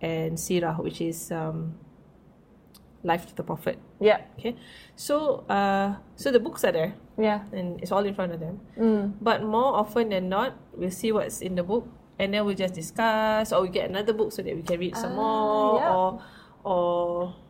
and 0.00 0.40
sirah, 0.40 0.80
which 0.80 1.04
is 1.04 1.28
um, 1.28 1.76
life 3.04 3.28
of 3.28 3.36
the 3.36 3.44
prophet. 3.44 3.76
Yeah. 4.00 4.24
Okay, 4.40 4.56
so 4.96 5.44
uh, 5.52 6.00
so 6.16 6.32
the 6.32 6.40
books 6.40 6.64
are 6.64 6.72
there 6.72 6.96
Yeah. 7.18 7.42
and 7.52 7.82
it's 7.82 7.90
all 7.90 8.06
in 8.06 8.14
front 8.14 8.32
of 8.32 8.40
them. 8.40 8.62
But 9.20 9.42
more 9.42 9.74
often 9.74 10.08
than 10.08 10.28
not, 10.30 10.54
we'll 10.72 10.94
see 10.94 11.10
what's 11.10 11.42
in 11.42 11.54
the 11.58 11.66
book 11.66 11.86
and 12.18 12.32
then 12.34 12.44
we'll 12.46 12.54
just 12.54 12.74
discuss 12.74 13.52
or 13.52 13.62
we 13.62 13.68
get 13.68 13.90
another 13.90 14.12
book 14.12 14.32
so 14.32 14.42
that 14.42 14.54
we 14.54 14.62
can 14.62 14.78
read 14.78 14.96
some 14.96 15.14
more 15.14 15.78
yeah. 15.78 15.94
or 15.94 16.22
or 16.64 16.86
uh, 17.26 17.47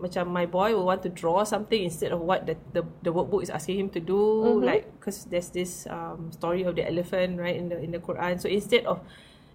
macam 0.00 0.32
my 0.32 0.48
boy 0.48 0.72
will 0.74 0.88
want 0.88 1.04
to 1.04 1.12
draw 1.12 1.44
something 1.44 1.84
instead 1.84 2.12
of 2.12 2.20
what 2.20 2.48
the 2.48 2.56
the, 2.72 2.82
the 3.04 3.12
workbook 3.12 3.44
is 3.44 3.50
asking 3.52 3.78
him 3.78 3.88
to 3.92 4.00
do 4.00 4.16
like 4.64 4.88
because 4.98 5.28
there's 5.28 5.52
this 5.52 5.86
um, 5.88 6.32
story 6.32 6.64
of 6.64 6.74
the 6.74 6.84
elephant 6.84 7.38
right 7.38 7.56
in 7.56 7.68
the 7.68 7.78
in 7.78 7.92
the 7.92 8.00
Quran. 8.00 8.40
So 8.40 8.48
instead 8.48 8.88
of 8.88 9.04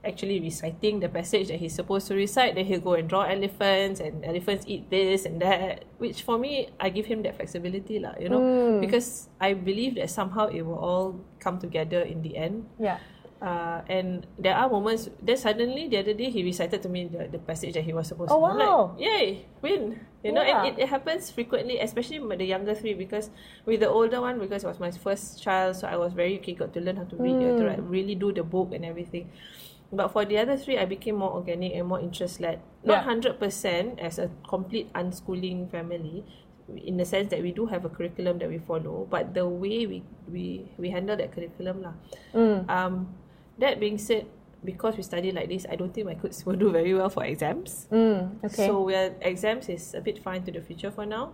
actually 0.05 0.37
reciting 0.39 1.01
the 1.01 1.09
passage 1.09 1.49
that 1.49 1.57
he's 1.57 1.73
supposed 1.73 2.05
to 2.05 2.13
recite 2.13 2.53
then 2.53 2.63
he'll 2.69 2.79
go 2.79 2.93
and 2.93 3.09
draw 3.09 3.25
elephants 3.25 3.97
and 3.99 4.21
elephants 4.21 4.63
eat 4.69 4.85
this 4.93 5.25
and 5.25 5.41
that 5.41 5.81
which 5.97 6.21
for 6.21 6.37
me 6.37 6.69
I 6.77 6.93
give 6.93 7.09
him 7.09 7.25
that 7.25 7.35
flexibility 7.35 7.97
lah 7.97 8.13
you 8.21 8.29
know? 8.29 8.37
Because 8.85 9.33
I 9.41 9.57
believe 9.57 9.97
that 9.97 10.13
somehow 10.13 10.53
it 10.53 10.61
will 10.61 10.77
all 10.77 11.19
come 11.41 11.57
together 11.57 12.05
in 12.05 12.21
the 12.21 12.37
end. 12.37 12.69
Yeah. 12.77 13.01
Uh, 13.45 13.85
and 13.85 14.25
there 14.41 14.57
are 14.57 14.65
moments 14.67 15.05
then 15.21 15.37
suddenly 15.37 15.85
the 15.87 16.01
other 16.01 16.13
day 16.17 16.29
he 16.33 16.41
recited 16.41 16.81
to 16.81 16.89
me 16.89 17.05
the, 17.05 17.29
the 17.29 17.37
passage 17.37 17.73
that 17.77 17.85
he 17.85 17.93
was 17.93 18.07
supposed 18.09 18.31
Oh, 18.33 18.41
to 18.41 18.45
I'm 18.49 18.57
wow. 18.57 18.97
like 18.97 19.05
yay 19.05 19.45
win 19.61 20.01
you 20.25 20.33
know 20.33 20.41
Yeah. 20.41 20.65
and 20.65 20.73
it, 20.73 20.81
it 20.83 20.89
happens 20.89 21.29
frequently 21.29 21.77
especially 21.79 22.17
with 22.19 22.39
the 22.41 22.49
younger 22.49 22.73
three 22.73 22.97
because 22.97 23.29
with 23.69 23.79
the 23.85 23.89
older 23.89 24.19
one 24.19 24.39
because 24.41 24.65
it 24.65 24.67
was 24.67 24.79
my 24.81 24.89
first 24.89 25.37
child 25.45 25.77
so 25.77 25.85
I 25.87 25.95
was 25.95 26.13
very 26.17 26.41
okay 26.41 26.57
got 26.57 26.73
to 26.73 26.81
learn 26.81 26.97
how 26.97 27.05
to 27.05 27.15
read 27.21 27.37
to 27.37 27.53
Mm. 27.53 27.67
like, 27.69 27.83
really 27.85 28.15
do 28.17 28.33
the 28.33 28.41
book 28.43 28.73
and 28.73 28.81
everything 28.83 29.29
but 29.93 30.09
for 30.09 30.25
the 30.25 30.41
other 30.41 30.57
three 30.57 30.81
I 30.81 30.85
became 30.89 31.21
more 31.21 31.29
organic 31.31 31.77
and 31.77 31.85
more 31.87 32.01
interest 32.01 32.41
led 32.41 32.59
not 32.83 33.05
Yeah. 33.05 33.13
100% 33.13 34.01
as 34.01 34.17
a 34.17 34.33
complete 34.49 34.89
unschooling 34.97 35.69
family 35.69 36.25
in 36.73 36.97
the 36.97 37.05
sense 37.05 37.29
that 37.29 37.41
we 37.45 37.53
do 37.53 37.69
have 37.69 37.85
a 37.85 37.89
curriculum 37.93 38.41
that 38.41 38.49
we 38.49 38.57
follow 38.57 39.05
but 39.05 39.37
the 39.37 39.45
way 39.45 39.85
we 39.85 40.01
we 40.25 40.65
we 40.81 40.89
handle 40.89 41.13
that 41.13 41.29
curriculum 41.29 41.85
lah 41.85 41.93
um 42.65 43.05
that 43.59 43.79
being 43.79 43.97
said 43.97 44.25
because 44.63 44.97
we 44.97 45.03
study 45.03 45.31
like 45.31 45.47
this 45.49 45.65
I 45.69 45.75
don't 45.75 45.93
think 45.93 46.07
my 46.07 46.15
kids 46.15 46.45
will 46.45 46.55
do 46.55 46.71
very 46.71 46.93
well 46.93 47.09
for 47.09 47.23
exams 47.23 47.87
Mm, 47.91 48.43
okay. 48.43 48.65
so 48.67 48.81
we're 48.81 49.13
exams 49.21 49.69
is 49.69 49.93
a 49.93 50.01
bit 50.01 50.19
fine 50.23 50.43
to 50.43 50.51
the 50.51 50.61
future 50.61 50.91
for 50.91 51.05
now 51.05 51.33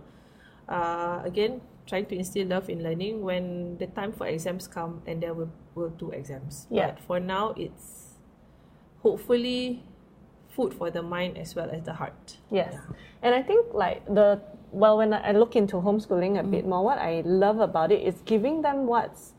uh, 0.68 1.20
again 1.24 1.60
trying 1.86 2.06
to 2.06 2.14
instill 2.14 2.46
love 2.46 2.68
in 2.70 2.82
learning 2.82 3.22
when 3.22 3.76
the 3.78 3.86
time 3.88 4.12
for 4.12 4.26
exams 4.26 4.68
come 4.68 5.02
and 5.06 5.22
then 5.22 5.34
we'll, 5.36 5.50
we'll 5.74 5.88
do 5.90 6.10
exams 6.10 6.66
Yeah. 6.70 6.90
but 6.92 7.00
for 7.00 7.18
now 7.20 7.54
it's 7.56 8.14
hopefully 9.02 9.82
food 10.48 10.74
for 10.74 10.90
the 10.90 11.02
mind 11.02 11.38
as 11.38 11.54
well 11.54 11.70
as 11.70 11.82
the 11.82 11.94
heart 11.94 12.36
Yes. 12.50 12.74
And 13.22 13.34
I 13.34 13.42
think 13.42 13.72
like 13.72 14.04
the 14.06 14.40
well 14.70 14.98
when 14.98 15.12
I 15.14 15.32
look 15.32 15.56
into 15.56 15.76
homeschooling 15.76 16.38
a 16.38 16.42
bit 16.42 16.66
more, 16.66 16.82
what 16.84 16.98
I 16.98 17.22
love 17.24 17.60
about 17.60 17.92
it 17.92 18.02
is 18.02 18.16
giving 18.24 18.62
them 18.62 18.86
what's 18.86 19.32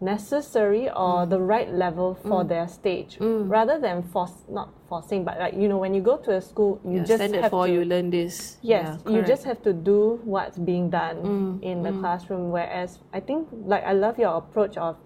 necessary 0.00 0.88
or 0.90 1.26
mm. 1.26 1.30
the 1.30 1.40
right 1.40 1.72
level 1.72 2.14
for 2.14 2.44
mm. 2.44 2.48
their 2.48 2.68
stage 2.68 3.18
mm. 3.18 3.48
rather 3.50 3.80
than 3.80 4.02
force 4.02 4.44
not 4.48 4.72
forcing 4.88 5.24
but 5.24 5.38
like 5.38 5.54
you 5.54 5.66
know 5.68 5.76
when 5.76 5.92
you 5.92 6.00
go 6.00 6.16
to 6.16 6.30
a 6.30 6.40
school 6.40 6.80
you 6.84 6.98
Yeah, 6.98 7.04
just 7.04 7.34
have 7.34 7.50
for 7.50 7.66
to 7.66 7.72
you 7.72 7.84
learn 7.84 8.10
this 8.10 8.58
Yes, 8.62 9.00
Yeah, 9.04 9.12
you 9.12 9.22
just 9.22 9.44
have 9.44 9.62
to 9.62 9.72
do 9.72 10.20
what's 10.24 10.58
being 10.58 10.90
done 10.90 11.60
in 11.62 11.82
the 11.82 11.92
classroom. 11.92 12.50
Whereas 12.50 12.98
I 13.12 13.20
think, 13.20 13.48
like, 13.52 13.84
I 13.84 13.92
love 13.92 14.18
your 14.18 14.36
approach 14.36 14.76
of 14.76 14.96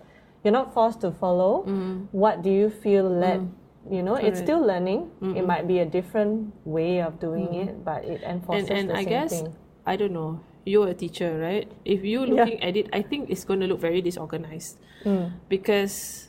you're 0.44 0.52
not 0.52 0.74
forced 0.74 1.00
to 1.02 1.10
follow. 1.12 1.62
What 2.12 2.42
do 2.42 2.50
you 2.50 2.70
feel 2.70 3.08
led? 3.08 3.50
You 3.90 4.02
know, 4.02 4.14
it's 4.14 4.38
still 4.40 4.60
learning. 4.64 5.10
It 5.20 5.46
might 5.46 5.66
be 5.66 5.78
a 5.80 5.86
different 5.86 6.54
way 6.64 7.00
of 7.00 7.18
doing 7.20 7.54
it, 7.54 7.84
but 7.84 8.04
it 8.04 8.22
enforces 8.22 8.68
and 8.70 8.78
and 8.78 8.90
the 8.90 8.94
I 8.94 9.04
same 9.04 9.08
guess 9.08 9.30
thing. 9.30 9.56
I 9.86 9.96
don't 9.96 10.12
know. 10.12 10.40
You're 10.64 10.88
a 10.88 10.94
teacher, 10.94 11.38
right? 11.38 11.66
If 11.84 12.04
you 12.04 12.22
Yeah. 12.22 12.34
looking 12.46 12.62
at 12.62 12.76
it, 12.76 12.86
I 12.92 13.02
think 13.02 13.30
it's 13.30 13.44
going 13.44 13.60
to 13.60 13.66
look 13.66 13.80
very 13.82 14.00
disorganized 14.00 14.78
Mm. 15.02 15.32
because 15.50 16.28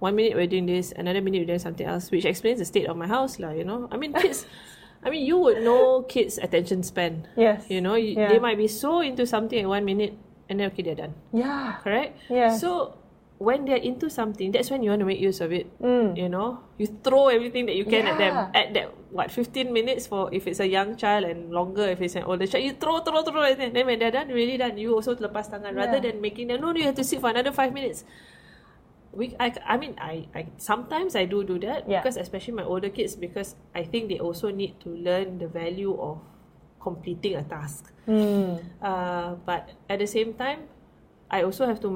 one 0.00 0.14
minute 0.14 0.36
we're 0.36 0.46
doing 0.50 0.66
this, 0.66 0.92
another 0.92 1.22
minute 1.24 1.40
we're 1.48 1.56
doing 1.56 1.64
something 1.64 1.86
else, 1.86 2.10
which 2.12 2.24
explains 2.28 2.58
the 2.60 2.68
state 2.68 2.84
of 2.84 2.96
my 2.96 3.06
house, 3.08 3.40
lah. 3.40 3.56
You 3.56 3.64
know, 3.64 3.88
I 3.90 3.96
mean, 3.96 4.12
kids. 4.12 4.44
I 5.04 5.08
mean, 5.08 5.24
you 5.24 5.36
would 5.36 5.60
know 5.64 6.04
kids' 6.08 6.36
attention 6.40 6.82
span. 6.84 7.28
Yes. 7.36 7.68
You 7.68 7.80
know, 7.80 7.94
you, 7.96 8.16
Yeah. 8.16 8.28
they 8.28 8.38
might 8.40 8.56
be 8.60 8.68
so 8.68 9.00
into 9.00 9.24
something 9.24 9.56
in 9.56 9.68
one 9.68 9.84
minute, 9.84 10.12
and 10.48 10.60
then 10.60 10.68
okay, 10.72 10.80
they're 10.84 10.96
done. 10.96 11.12
Yeah. 11.32 11.80
Correct? 11.80 12.16
Yes. 12.28 12.60
So 12.60 12.96
when 13.44 13.68
they're 13.68 13.84
into 13.84 14.08
something, 14.08 14.50
that's 14.50 14.72
when 14.72 14.80
you 14.80 14.88
want 14.88 15.04
to 15.04 15.08
make 15.08 15.20
use 15.20 15.44
of 15.44 15.52
it. 15.52 15.68
Mm. 15.78 16.16
You 16.16 16.32
know, 16.32 16.64
you 16.80 16.88
throw 17.04 17.28
everything 17.28 17.68
that 17.68 17.76
you 17.76 17.84
can 17.84 18.08
at 18.08 18.16
them 18.16 18.34
at 18.56 18.72
that 18.72 18.88
what 19.12 19.30
fifteen 19.30 19.70
minutes 19.70 20.08
for 20.08 20.32
if 20.32 20.48
it's 20.48 20.58
a 20.58 20.66
young 20.66 20.96
child 20.96 21.28
and 21.28 21.52
longer 21.52 21.84
if 21.84 22.00
it's 22.00 22.16
an 22.16 22.24
older 22.24 22.48
child. 22.48 22.64
You 22.64 22.72
throw, 22.80 23.04
throw, 23.04 23.22
throw, 23.22 23.44
and 23.44 23.60
then 23.60 23.70
then 23.76 23.84
when 23.84 24.00
they're 24.00 24.10
done, 24.10 24.32
really 24.32 24.56
done. 24.56 24.80
You 24.80 24.96
also 24.96 25.14
lepas 25.14 25.52
tangan 25.52 25.76
rather 25.76 26.00
than 26.00 26.24
making 26.24 26.48
them 26.48 26.64
no, 26.64 26.72
no, 26.72 26.80
you 26.80 26.88
have 26.88 26.98
to 26.98 27.04
sit 27.04 27.20
for 27.20 27.28
another 27.28 27.52
five 27.52 27.70
minutes. 27.76 28.08
We, 29.14 29.30
I, 29.38 29.54
I 29.62 29.76
mean, 29.78 29.94
I, 30.02 30.26
I 30.34 30.50
sometimes 30.58 31.14
I 31.14 31.22
do 31.22 31.46
do 31.46 31.54
that 31.62 31.86
Yeah. 31.86 32.02
because 32.02 32.18
especially 32.18 32.58
my 32.58 32.66
older 32.66 32.90
kids 32.90 33.14
because 33.14 33.54
I 33.70 33.86
think 33.86 34.10
they 34.10 34.18
also 34.18 34.50
need 34.50 34.82
to 34.82 34.90
learn 34.90 35.38
the 35.38 35.46
value 35.46 35.94
of 35.94 36.18
completing 36.82 37.38
a 37.38 37.44
task. 37.46 37.94
Mm. 38.10 38.58
Uh, 38.82 39.38
but 39.46 39.70
at 39.88 40.02
the 40.02 40.10
same 40.10 40.34
time, 40.34 40.66
I 41.34 41.42
also 41.42 41.66
have 41.66 41.80
to 41.82 41.90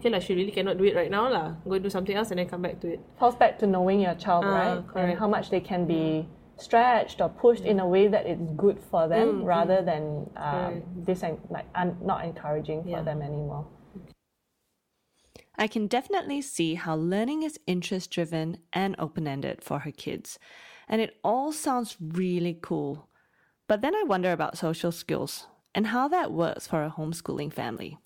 okay 0.00 0.08
lah. 0.08 0.16
She 0.18 0.32
really 0.32 0.50
cannot 0.50 0.80
do 0.80 0.84
it 0.88 0.96
right 0.96 1.12
now 1.12 1.28
lah. 1.28 1.60
Go 1.68 1.76
do 1.76 1.92
something 1.92 2.16
else 2.16 2.32
and 2.32 2.40
then 2.40 2.48
come 2.48 2.64
back 2.64 2.80
to 2.80 2.96
it. 2.96 3.00
Falls 3.20 3.36
back 3.36 3.60
to 3.60 3.66
knowing 3.68 4.00
your 4.00 4.16
child, 4.16 4.48
Ah, 4.48 4.56
right? 4.60 4.80
And 4.96 5.18
how 5.20 5.28
much 5.28 5.52
they 5.52 5.60
can 5.60 5.84
be 5.84 6.24
stretched 6.56 7.20
or 7.20 7.28
pushed 7.28 7.68
in 7.68 7.84
a 7.84 7.86
way 7.86 8.08
that 8.08 8.24
is 8.24 8.40
good 8.56 8.80
for 8.80 9.04
them 9.06 9.44
rather 9.44 9.84
than 9.84 10.24
um, 10.40 10.82
this 11.04 11.20
like 11.52 11.68
un- 11.76 12.00
not 12.00 12.24
encouraging 12.24 12.82
for 12.88 12.96
Yeah. 12.96 13.04
them 13.04 13.20
anymore. 13.20 13.68
I 15.58 15.66
can 15.68 15.86
definitely 15.86 16.40
see 16.40 16.74
how 16.80 16.96
learning 16.96 17.42
is 17.42 17.60
interest 17.66 18.10
driven 18.10 18.58
and 18.72 18.96
open 18.98 19.28
ended 19.28 19.60
for 19.62 19.80
her 19.84 19.92
kids. 19.92 20.38
And 20.88 21.02
it 21.04 21.18
all 21.22 21.52
sounds 21.52 21.96
really 22.00 22.56
cool. 22.56 23.08
But 23.68 23.82
then 23.82 23.94
I 23.94 24.04
wonder 24.08 24.32
about 24.32 24.56
social 24.56 24.92
skills 24.92 25.46
and 25.74 25.88
how 25.92 26.08
that 26.08 26.32
works 26.32 26.66
for 26.66 26.82
a 26.84 26.94
homeschooling 26.96 27.52
family. 27.52 27.98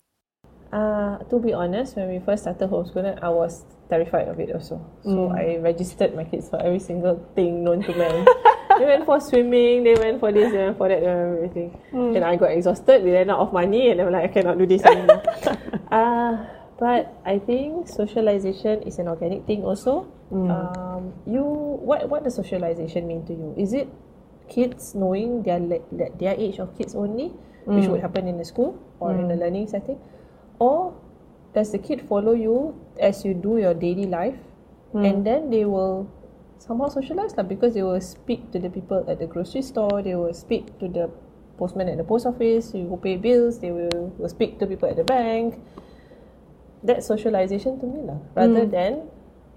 Uh, 0.73 1.21
to 1.29 1.37
be 1.37 1.53
honest, 1.53 1.95
when 1.95 2.09
we 2.09 2.17
first 2.17 2.49
started 2.49 2.65
homeschooling, 2.65 3.21
I 3.21 3.29
was 3.29 3.63
terrified 3.89 4.27
of 4.27 4.39
it 4.39 4.49
also. 4.49 4.81
So 5.03 5.29
I 5.29 5.61
registered 5.61 6.15
my 6.15 6.23
kids 6.23 6.49
for 6.49 6.57
every 6.57 6.79
single 6.79 7.21
thing 7.35 7.63
known 7.63 7.83
to 7.83 7.93
man. 7.93 8.25
they 8.79 8.85
went 8.85 9.05
for 9.05 9.21
swimming, 9.21 9.83
they 9.83 9.93
went 9.93 10.19
for 10.19 10.31
this, 10.31 10.51
they 10.51 10.57
went 10.57 10.77
for 10.81 10.89
that, 10.89 11.01
they 11.01 11.05
went 11.05 11.37
everything. 11.37 11.77
And 11.93 12.25
I 12.25 12.35
got 12.37 12.49
exhausted, 12.49 13.03
we 13.03 13.11
ran 13.11 13.29
out 13.29 13.37
of 13.45 13.53
money, 13.53 13.91
and 13.91 14.01
I'm 14.01 14.11
like, 14.11 14.31
I 14.31 14.33
cannot 14.33 14.57
do 14.57 14.65
this 14.65 14.81
anymore. 14.81 15.21
uh, 15.93 16.41
but 16.79 17.21
I 17.23 17.37
think 17.37 17.87
socialization 17.87 18.81
is 18.81 18.97
an 18.97 19.09
organic 19.09 19.45
thing 19.45 19.63
also. 19.63 20.09
Um, 20.49 21.13
you, 21.27 21.43
what, 21.45 22.09
what 22.09 22.23
does 22.23 22.33
socialization 22.33 23.05
mean 23.05 23.23
to 23.27 23.33
you? 23.33 23.53
Is 23.59 23.73
it 23.73 23.93
kids 24.49 24.95
knowing 24.95 25.43
their 25.43 25.61
their 26.17 26.33
age 26.33 26.57
of 26.57 26.75
kids 26.77 26.95
only, 26.95 27.29
which 27.65 27.87
would 27.87 28.01
happen 28.01 28.27
in 28.27 28.37
the 28.37 28.45
school 28.45 28.81
or 28.99 29.13
in 29.13 29.29
a 29.29 29.35
learning 29.35 29.67
setting, 29.67 29.99
or 30.59 30.93
does 31.53 31.71
the 31.71 31.77
kid 31.77 32.01
follow 32.09 32.33
you 32.33 32.73
as 32.99 33.23
you 33.25 33.33
do 33.33 33.57
your 33.57 33.73
daily 33.73 34.05
life, 34.05 34.37
and 34.93 35.25
then 35.25 35.49
they 35.49 35.65
will 35.65 36.05
somehow 36.61 36.87
socialize 36.87 37.35
lah 37.35 37.43
because 37.43 37.73
they 37.73 37.83
will 37.83 37.99
speak 37.99 38.51
to 38.53 38.59
the 38.59 38.69
people 38.69 39.03
at 39.09 39.19
the 39.19 39.27
grocery 39.27 39.61
store, 39.61 40.01
they 40.01 40.15
will 40.15 40.33
speak 40.33 40.77
to 40.79 40.87
the 40.87 41.09
postman 41.57 41.89
at 41.89 41.97
the 41.97 42.03
post 42.03 42.25
office, 42.25 42.73
you 42.73 42.85
will 42.85 42.97
pay 42.97 43.17
bills, 43.17 43.59
they 43.59 43.71
will, 43.71 44.13
will 44.17 44.29
speak 44.29 44.57
to 44.57 44.65
people 44.65 44.89
at 44.89 44.95
the 44.95 45.03
bank. 45.03 45.57
That's 46.83 47.07
socialization 47.07 47.79
to 47.79 47.85
me 47.85 48.01
lah, 48.05 48.19
rather 48.35 48.65
than 48.65 49.07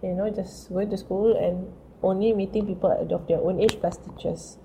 you 0.02 0.14
know 0.14 0.30
just 0.30 0.72
going 0.72 0.90
to 0.90 0.96
school 0.96 1.34
and 1.36 1.68
only 2.04 2.32
meeting 2.32 2.66
people 2.66 2.92
of 2.92 3.26
their 3.26 3.40
own 3.40 3.58
age 3.58 3.80
plus 3.80 3.96
teachers. 3.98 4.58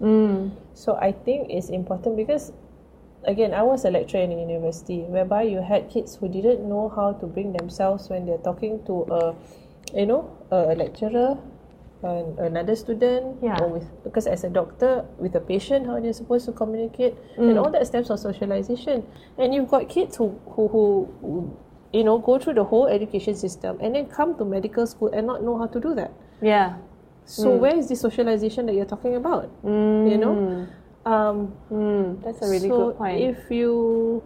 So 0.73 0.95
I 0.99 1.11
think 1.11 1.49
it's 1.49 1.69
important 1.69 2.17
because 2.17 2.53
again, 3.25 3.53
I 3.53 3.61
was 3.63 3.85
a 3.85 3.91
lecturer 3.91 4.21
in 4.21 4.31
a 4.31 4.39
university 4.39 5.01
whereby 5.01 5.43
you 5.43 5.61
had 5.61 5.89
kids 5.89 6.15
who 6.15 6.27
didn't 6.27 6.67
know 6.67 6.89
how 6.89 7.13
to 7.13 7.25
bring 7.25 7.53
themselves 7.53 8.09
when 8.09 8.25
they're 8.25 8.37
talking 8.39 8.83
to 8.85 9.05
a, 9.11 9.35
you 9.93 10.05
know, 10.05 10.29
a, 10.51 10.75
lecturer, 10.75 11.37
an, 12.03 12.35
another 12.39 12.75
student, 12.75 13.37
Yeah. 13.41 13.59
or 13.61 13.67
with 13.67 14.03
because 14.03 14.27
as 14.27 14.43
a 14.43 14.49
doctor 14.49 15.05
with 15.17 15.35
a 15.35 15.41
patient, 15.41 15.85
how 15.85 15.99
they're 15.99 16.13
supposed 16.13 16.45
to 16.45 16.51
communicate, 16.51 17.15
mm. 17.37 17.49
and 17.49 17.59
all 17.59 17.71
that 17.71 17.85
steps 17.87 18.09
of 18.09 18.19
socialization. 18.19 19.05
And 19.37 19.53
you've 19.53 19.69
got 19.69 19.89
kids 19.89 20.17
who 20.17 20.39
who 20.45 20.67
who. 20.67 21.09
who 21.21 21.57
you 21.93 22.05
know, 22.05 22.17
go 22.19 22.39
through 22.39 22.53
the 22.53 22.63
whole 22.63 22.87
education 22.87 23.35
system 23.35 23.77
and 23.81 23.93
then 23.95 24.05
come 24.05 24.37
to 24.37 24.45
medical 24.45 24.87
school 24.87 25.11
and 25.11 25.27
not 25.27 25.43
know 25.43 25.57
how 25.57 25.67
to 25.67 25.77
do 25.77 25.93
that. 25.93 26.13
Yeah. 26.41 26.77
So 27.25 27.51
mm. 27.51 27.59
where 27.59 27.75
is 27.75 27.89
the 27.89 27.97
socialization 27.97 28.65
that 28.67 28.75
you're 28.75 28.85
talking 28.85 29.17
about? 29.17 29.51
You 30.09 30.17
know, 30.17 30.33
mm. 30.33 30.69
Um, 31.05 31.53
Mm, 31.71 32.23
that's 32.23 32.41
a 32.41 32.49
really 32.49 32.69
so 32.69 32.77
good 32.77 32.97
point. 32.97 33.21
If 33.21 33.49
you, 33.49 34.23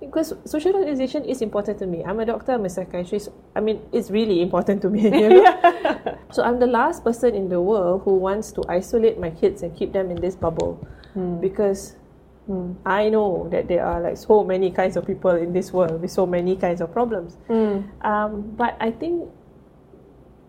because 0.00 0.32
socialization 0.44 1.24
is 1.24 1.42
important 1.42 1.78
to 1.80 1.86
me. 1.86 2.04
I'm 2.04 2.20
a 2.20 2.26
doctor. 2.26 2.52
I'm 2.52 2.64
a 2.64 2.70
psychiatrist. 2.70 3.28
I 3.54 3.60
mean, 3.60 3.82
it's 3.92 4.10
really 4.10 4.40
important 4.40 4.82
to 4.82 4.90
me. 4.90 5.10
You 5.20 5.28
know? 5.28 6.18
so 6.30 6.42
I'm 6.42 6.58
the 6.58 6.66
last 6.66 7.04
person 7.04 7.34
in 7.34 7.48
the 7.48 7.60
world 7.60 8.02
who 8.04 8.16
wants 8.16 8.52
to 8.52 8.62
isolate 8.68 9.18
my 9.18 9.30
kids 9.30 9.62
and 9.62 9.76
keep 9.76 9.92
them 9.92 10.10
in 10.10 10.20
this 10.20 10.36
bubble, 10.36 10.86
because. 11.40 11.96
I 12.86 13.10
know 13.10 13.46
that 13.52 13.68
there 13.68 13.84
are 13.84 14.00
like 14.00 14.16
so 14.16 14.42
many 14.42 14.70
kinds 14.70 14.96
of 14.96 15.04
people 15.06 15.32
in 15.32 15.52
this 15.52 15.70
world 15.70 16.00
with 16.00 16.10
so 16.10 16.24
many 16.24 16.56
kinds 16.56 16.80
of 16.80 16.90
problems. 16.90 17.36
Um, 18.00 18.56
but 18.56 18.74
I 18.80 18.90
think 18.90 19.28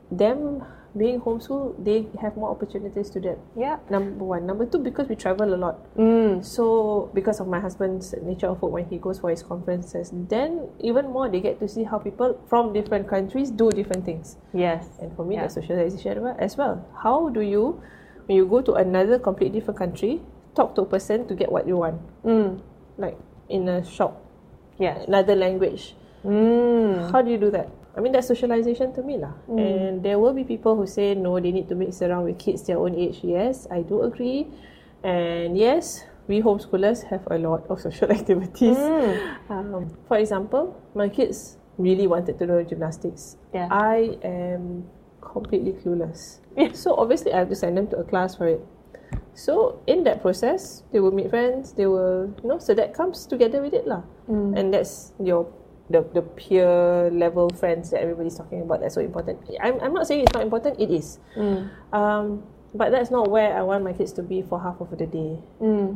them 0.09 0.63
being 0.97 1.21
homeschooled, 1.21 1.83
they 1.83 2.07
have 2.21 2.35
more 2.35 2.49
opportunities 2.49 3.09
to 3.11 3.19
that. 3.21 3.37
yeah. 3.55 3.77
Number 3.89 4.25
one. 4.25 4.45
Number 4.45 4.65
two, 4.65 4.79
because 4.79 5.07
we 5.07 5.15
travel 5.15 5.53
a 5.53 5.57
lot. 5.57 5.77
Mm. 5.95 6.43
So, 6.43 7.09
because 7.13 7.39
of 7.39 7.47
my 7.47 7.59
husband's 7.59 8.13
nature 8.23 8.47
of 8.47 8.61
work 8.61 8.71
when 8.73 8.85
he 8.85 8.97
goes 8.97 9.19
for 9.19 9.29
his 9.29 9.43
conferences, 9.43 10.11
then 10.13 10.67
even 10.79 11.05
more 11.11 11.29
they 11.29 11.39
get 11.41 11.59
to 11.59 11.67
see 11.67 11.83
how 11.83 11.99
people 11.99 12.39
from 12.49 12.73
different 12.73 13.07
countries 13.07 13.51
do 13.51 13.69
different 13.71 14.05
things. 14.05 14.37
Yes. 14.53 14.87
And 14.99 15.15
for 15.15 15.23
me, 15.25 15.35
Yeah. 15.35 15.41
that's 15.41 15.53
socialization 15.55 16.25
as 16.39 16.57
well- 16.57 16.83
How 17.03 17.29
do 17.29 17.41
you, 17.41 17.81
when 18.25 18.37
you 18.37 18.45
go 18.47 18.61
to 18.61 18.73
another 18.73 19.19
completely 19.19 19.59
different 19.59 19.77
country, 19.77 20.21
talk 20.55 20.73
to 20.75 20.81
a 20.81 20.85
person 20.85 21.27
to 21.27 21.35
get 21.35 21.51
what 21.51 21.67
you 21.67 21.77
want? 21.77 22.01
Mm. 22.25 22.59
Like 22.97 23.17
in 23.47 23.67
a 23.69 23.83
shop, 23.83 24.21
Yeah. 24.77 24.97
another 25.07 25.35
language. 25.35 25.95
Mm. 26.25 27.11
How 27.11 27.21
do 27.21 27.31
you 27.31 27.37
do 27.37 27.49
that? 27.51 27.69
I 27.97 28.01
mean, 28.01 28.11
that's 28.11 28.27
socialization 28.27 28.93
to 28.93 29.01
me. 29.01 29.17
lah. 29.17 29.33
Mm. 29.49 29.59
And 29.59 29.93
there 30.03 30.19
will 30.19 30.33
be 30.33 30.43
people 30.43 30.75
who 30.75 30.85
say, 30.85 31.15
no, 31.15 31.39
they 31.39 31.51
need 31.51 31.67
to 31.69 31.75
mix 31.75 32.01
around 32.01 32.25
with 32.25 32.37
kids 32.37 32.63
their 32.63 32.77
own 32.77 32.95
age. 32.95 33.19
Yes, 33.23 33.67
I 33.71 33.81
do 33.81 34.03
agree. 34.03 34.47
And 35.03 35.57
yes, 35.57 36.05
we 36.27 36.41
homeschoolers 36.41 37.03
have 37.09 37.25
a 37.31 37.37
lot 37.37 37.65
of 37.69 37.81
social 37.81 38.11
activities. 38.17 38.77
Mm. 38.77 39.49
Um, 39.49 39.97
for 40.07 40.17
example, 40.17 40.77
my 40.93 41.09
kids 41.09 41.57
really 41.77 42.07
wanted 42.07 42.37
to 42.37 42.45
know 42.45 42.63
gymnastics. 42.63 43.37
Yeah. 43.53 43.67
I 43.71 44.17
am 44.23 44.85
completely 45.21 45.73
clueless. 45.73 46.39
So 46.73 46.95
obviously, 46.95 47.31
I 47.33 47.39
have 47.39 47.49
to 47.49 47.55
send 47.55 47.77
them 47.77 47.87
to 47.87 47.97
a 47.97 48.03
class 48.03 48.35
for 48.35 48.47
it. 48.47 48.59
So 49.33 49.81
in 49.87 50.03
that 50.03 50.21
process, 50.21 50.83
they 50.91 50.99
will 50.99 51.15
meet 51.15 51.29
friends. 51.29 51.71
They 51.71 51.85
will, 51.87 52.35
you 52.43 52.49
know, 52.49 52.59
so 52.59 52.73
that 52.75 52.93
comes 52.93 53.25
together 53.25 53.61
with 53.61 53.73
it 53.73 53.87
lah. 53.87 54.03
Mm. 54.27 54.59
And 54.59 54.73
that's 54.73 55.13
your 55.23 55.47
the 55.89 56.05
the 56.13 56.21
peer 56.21 57.09
level 57.11 57.49
friends 57.49 57.89
that 57.91 58.01
everybody's 58.01 58.37
talking 58.37 58.61
about. 58.61 58.81
That's 58.81 58.95
so 58.95 59.01
important. 59.01 59.41
I'm 59.61 59.79
I'm 59.81 59.93
not 59.93 60.05
saying 60.07 60.21
it's 60.23 60.33
not 60.33 60.43
important. 60.43 60.79
It 60.79 60.89
is. 60.93 61.19
Um, 61.93 62.43
but 62.73 62.91
that's 62.93 63.09
not 63.09 63.29
where 63.33 63.57
I 63.57 63.65
want 63.65 63.83
my 63.83 63.93
kids 63.93 64.13
to 64.13 64.21
be 64.21 64.45
for 64.45 64.61
half 64.61 64.77
of 64.79 64.93
the 64.93 65.09
day. 65.09 65.41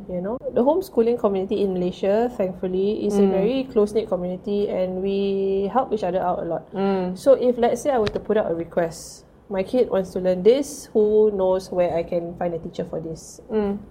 You 0.09 0.21
know, 0.21 0.37
the 0.41 0.65
homeschooling 0.65 1.19
community 1.21 1.61
in 1.61 1.73
Malaysia, 1.77 2.33
thankfully, 2.33 3.05
is 3.05 3.13
a 3.21 3.27
very 3.29 3.63
close 3.69 3.93
knit 3.93 4.09
community, 4.09 4.69
and 4.73 5.01
we 5.05 5.69
help 5.71 5.93
each 5.93 6.01
other 6.03 6.17
out 6.17 6.41
a 6.41 6.45
lot. 6.49 6.65
So 7.13 7.33
if 7.37 7.57
let's 7.61 7.81
say 7.85 7.91
I 7.93 7.99
were 8.01 8.09
to 8.09 8.19
put 8.19 8.37
out 8.41 8.49
a 8.49 8.55
request, 8.57 9.25
my 9.53 9.61
kid 9.61 9.89
wants 9.93 10.17
to 10.17 10.19
learn 10.19 10.41
this. 10.41 10.89
Who 10.97 11.29
knows 11.29 11.69
where 11.69 11.93
I 11.93 12.01
can 12.01 12.33
find 12.41 12.57
a 12.57 12.59
teacher 12.59 12.89
for 12.89 12.97
this? 12.97 13.37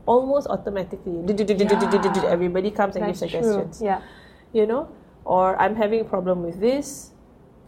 Almost 0.07 0.51
automatically, 0.51 1.23
everybody 2.27 2.71
comes 2.75 2.97
and 2.99 3.07
gives 3.07 3.21
true. 3.23 3.29
suggestions 3.31 3.79
Yeah. 3.79 4.03
you 4.51 4.67
know, 4.67 4.91
or 5.25 5.61
I'm 5.61 5.75
having 5.77 6.01
a 6.01 6.05
problem 6.05 6.43
with 6.43 6.61
this. 6.61 7.11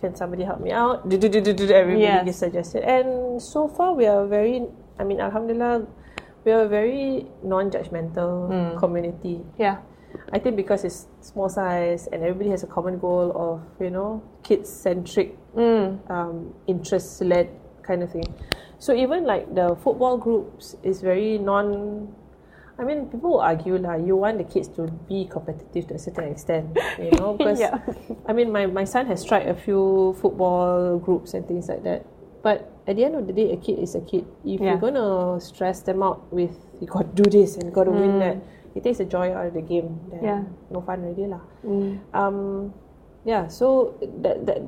Can 0.00 0.14
somebody 0.14 0.44
help 0.44 0.60
me 0.60 0.70
out? 0.70 1.04
Everybody 1.08 2.00
Yes. 2.02 2.24
gives 2.24 2.36
suggestion, 2.38 2.82
and 2.84 3.40
so 3.40 3.68
far 3.68 3.94
we 3.94 4.06
are 4.06 4.26
very. 4.26 4.68
I 5.00 5.04
mean, 5.04 5.18
Alhamdulillah, 5.20 5.86
we 6.44 6.52
are 6.52 6.62
a 6.64 6.68
very 6.68 7.26
non-judgmental 7.42 8.32
Hmm. 8.52 8.76
community. 8.78 9.40
Yeah. 9.58 9.78
I 10.32 10.38
think 10.38 10.54
because 10.56 10.84
it's 10.84 11.08
small 11.20 11.48
size 11.48 12.06
and 12.12 12.22
everybody 12.22 12.50
has 12.50 12.62
a 12.62 12.70
common 12.70 12.98
goal 13.02 13.32
of 13.34 13.60
you 13.80 13.90
know 13.90 14.22
kids-centric, 14.46 15.34
Mm. 15.56 15.98
um, 16.10 16.54
interest-led 16.66 17.48
kind 17.82 18.02
of 18.02 18.10
thing. 18.12 18.28
So 18.78 18.92
even 18.92 19.24
like 19.24 19.54
the 19.54 19.74
football 19.82 20.18
groups 20.18 20.76
is 20.82 21.00
very 21.02 21.38
non. 21.38 22.08
I 22.78 22.82
mean, 22.82 23.06
people 23.06 23.38
will 23.38 23.44
argue 23.44 23.78
lah. 23.78 23.94
You 23.94 24.16
want 24.18 24.38
the 24.38 24.44
kids 24.44 24.66
to 24.74 24.90
be 25.06 25.26
competitive 25.30 25.86
to 25.88 25.94
a 25.94 25.98
certain 25.98 26.26
extent, 26.34 26.74
you 26.98 27.14
know, 27.14 27.34
because 27.38 27.60
Yeah. 27.62 27.78
I 28.26 28.32
mean, 28.34 28.50
my 28.50 28.66
my 28.66 28.82
son 28.82 29.06
has 29.06 29.22
tried 29.22 29.46
a 29.46 29.54
few 29.54 30.14
football 30.18 30.98
groups 30.98 31.34
and 31.38 31.46
things 31.46 31.70
like 31.70 31.86
that. 31.86 32.02
But 32.42 32.66
at 32.90 32.96
the 32.98 33.04
end 33.06 33.14
of 33.14 33.24
the 33.30 33.32
day, 33.32 33.54
a 33.54 33.56
kid 33.56 33.78
is 33.78 33.94
a 33.94 34.02
kid. 34.02 34.26
If 34.44 34.58
Yeah. 34.60 34.74
you're 34.74 34.82
gonna 34.82 35.38
stress 35.40 35.86
them 35.86 36.02
out 36.02 36.26
with 36.34 36.52
you 36.82 36.90
got 36.90 37.14
to 37.14 37.22
do 37.22 37.26
this 37.30 37.54
and 37.56 37.70
you 37.70 37.72
got 37.72 37.86
to 37.86 37.94
win 37.94 38.18
that, 38.18 38.42
it 38.74 38.82
takes 38.82 38.98
the 38.98 39.06
joy 39.06 39.30
out 39.30 39.46
of 39.48 39.54
the 39.54 39.62
game. 39.62 39.94
Then 40.10 40.20
Yeah. 40.22 40.40
no 40.74 40.82
fun 40.82 41.06
already 41.06 41.30
lah. 41.30 41.40
Um, 42.12 42.74
yeah. 43.22 43.46
So 43.46 43.94
that 44.20 44.44
that 44.50 44.60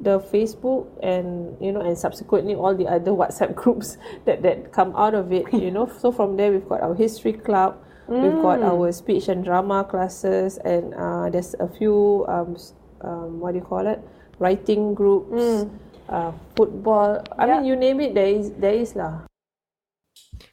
the 0.00 0.20
Facebook 0.20 0.86
and 1.02 1.56
you 1.60 1.72
know 1.72 1.80
and 1.80 1.96
subsequently 1.96 2.54
all 2.54 2.74
the 2.74 2.86
other 2.86 3.10
WhatsApp 3.20 3.54
groups 3.54 3.96
that 4.24 4.42
that 4.42 4.72
come 4.72 4.94
out 4.96 5.14
of 5.14 5.32
it, 5.32 5.52
you 5.52 5.70
know. 5.70 5.90
so 5.98 6.12
from 6.12 6.36
there 6.36 6.52
we've 6.52 6.68
got 6.68 6.80
our 6.80 6.94
history 6.94 7.32
club, 7.32 7.78
we've 8.08 8.42
got 8.42 8.62
our 8.62 8.92
speech 8.92 9.28
and 9.28 9.44
drama 9.44 9.84
classes, 9.84 10.58
and 10.58 10.94
uh, 10.94 11.30
there's 11.30 11.54
a 11.60 11.68
few 11.68 12.24
um, 12.28 12.56
um, 13.02 13.40
what 13.40 13.52
do 13.52 13.58
you 13.58 13.64
call 13.64 13.86
it, 13.86 14.00
writing 14.38 14.94
groups, 14.94 15.66
uh, 16.08 16.32
football. 16.56 17.22
I 17.38 17.46
mean, 17.46 17.64
you 17.64 17.76
name 17.76 18.00
it, 18.00 18.14
there 18.14 18.26
is 18.26 18.52
there 18.52 18.74
is 18.74 18.94
lah. 18.96 19.22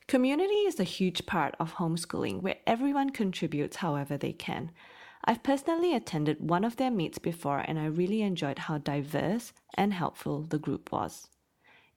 Community 0.07 0.67
is 0.67 0.79
a 0.79 0.83
huge 0.83 1.25
part 1.25 1.55
of 1.57 1.75
homeschooling 1.75 2.41
where 2.41 2.57
everyone 2.67 3.11
contributes 3.11 3.77
however 3.77 4.17
they 4.17 4.33
can. 4.33 4.71
I've 5.23 5.43
personally 5.43 5.95
attended 5.95 6.49
one 6.49 6.63
of 6.63 6.77
their 6.77 6.91
meets 6.91 7.19
before 7.19 7.59
and 7.59 7.77
I 7.79 7.85
really 7.85 8.21
enjoyed 8.21 8.59
how 8.59 8.79
diverse 8.79 9.53
and 9.75 9.93
helpful 9.93 10.43
the 10.43 10.57
group 10.57 10.91
was. 10.91 11.27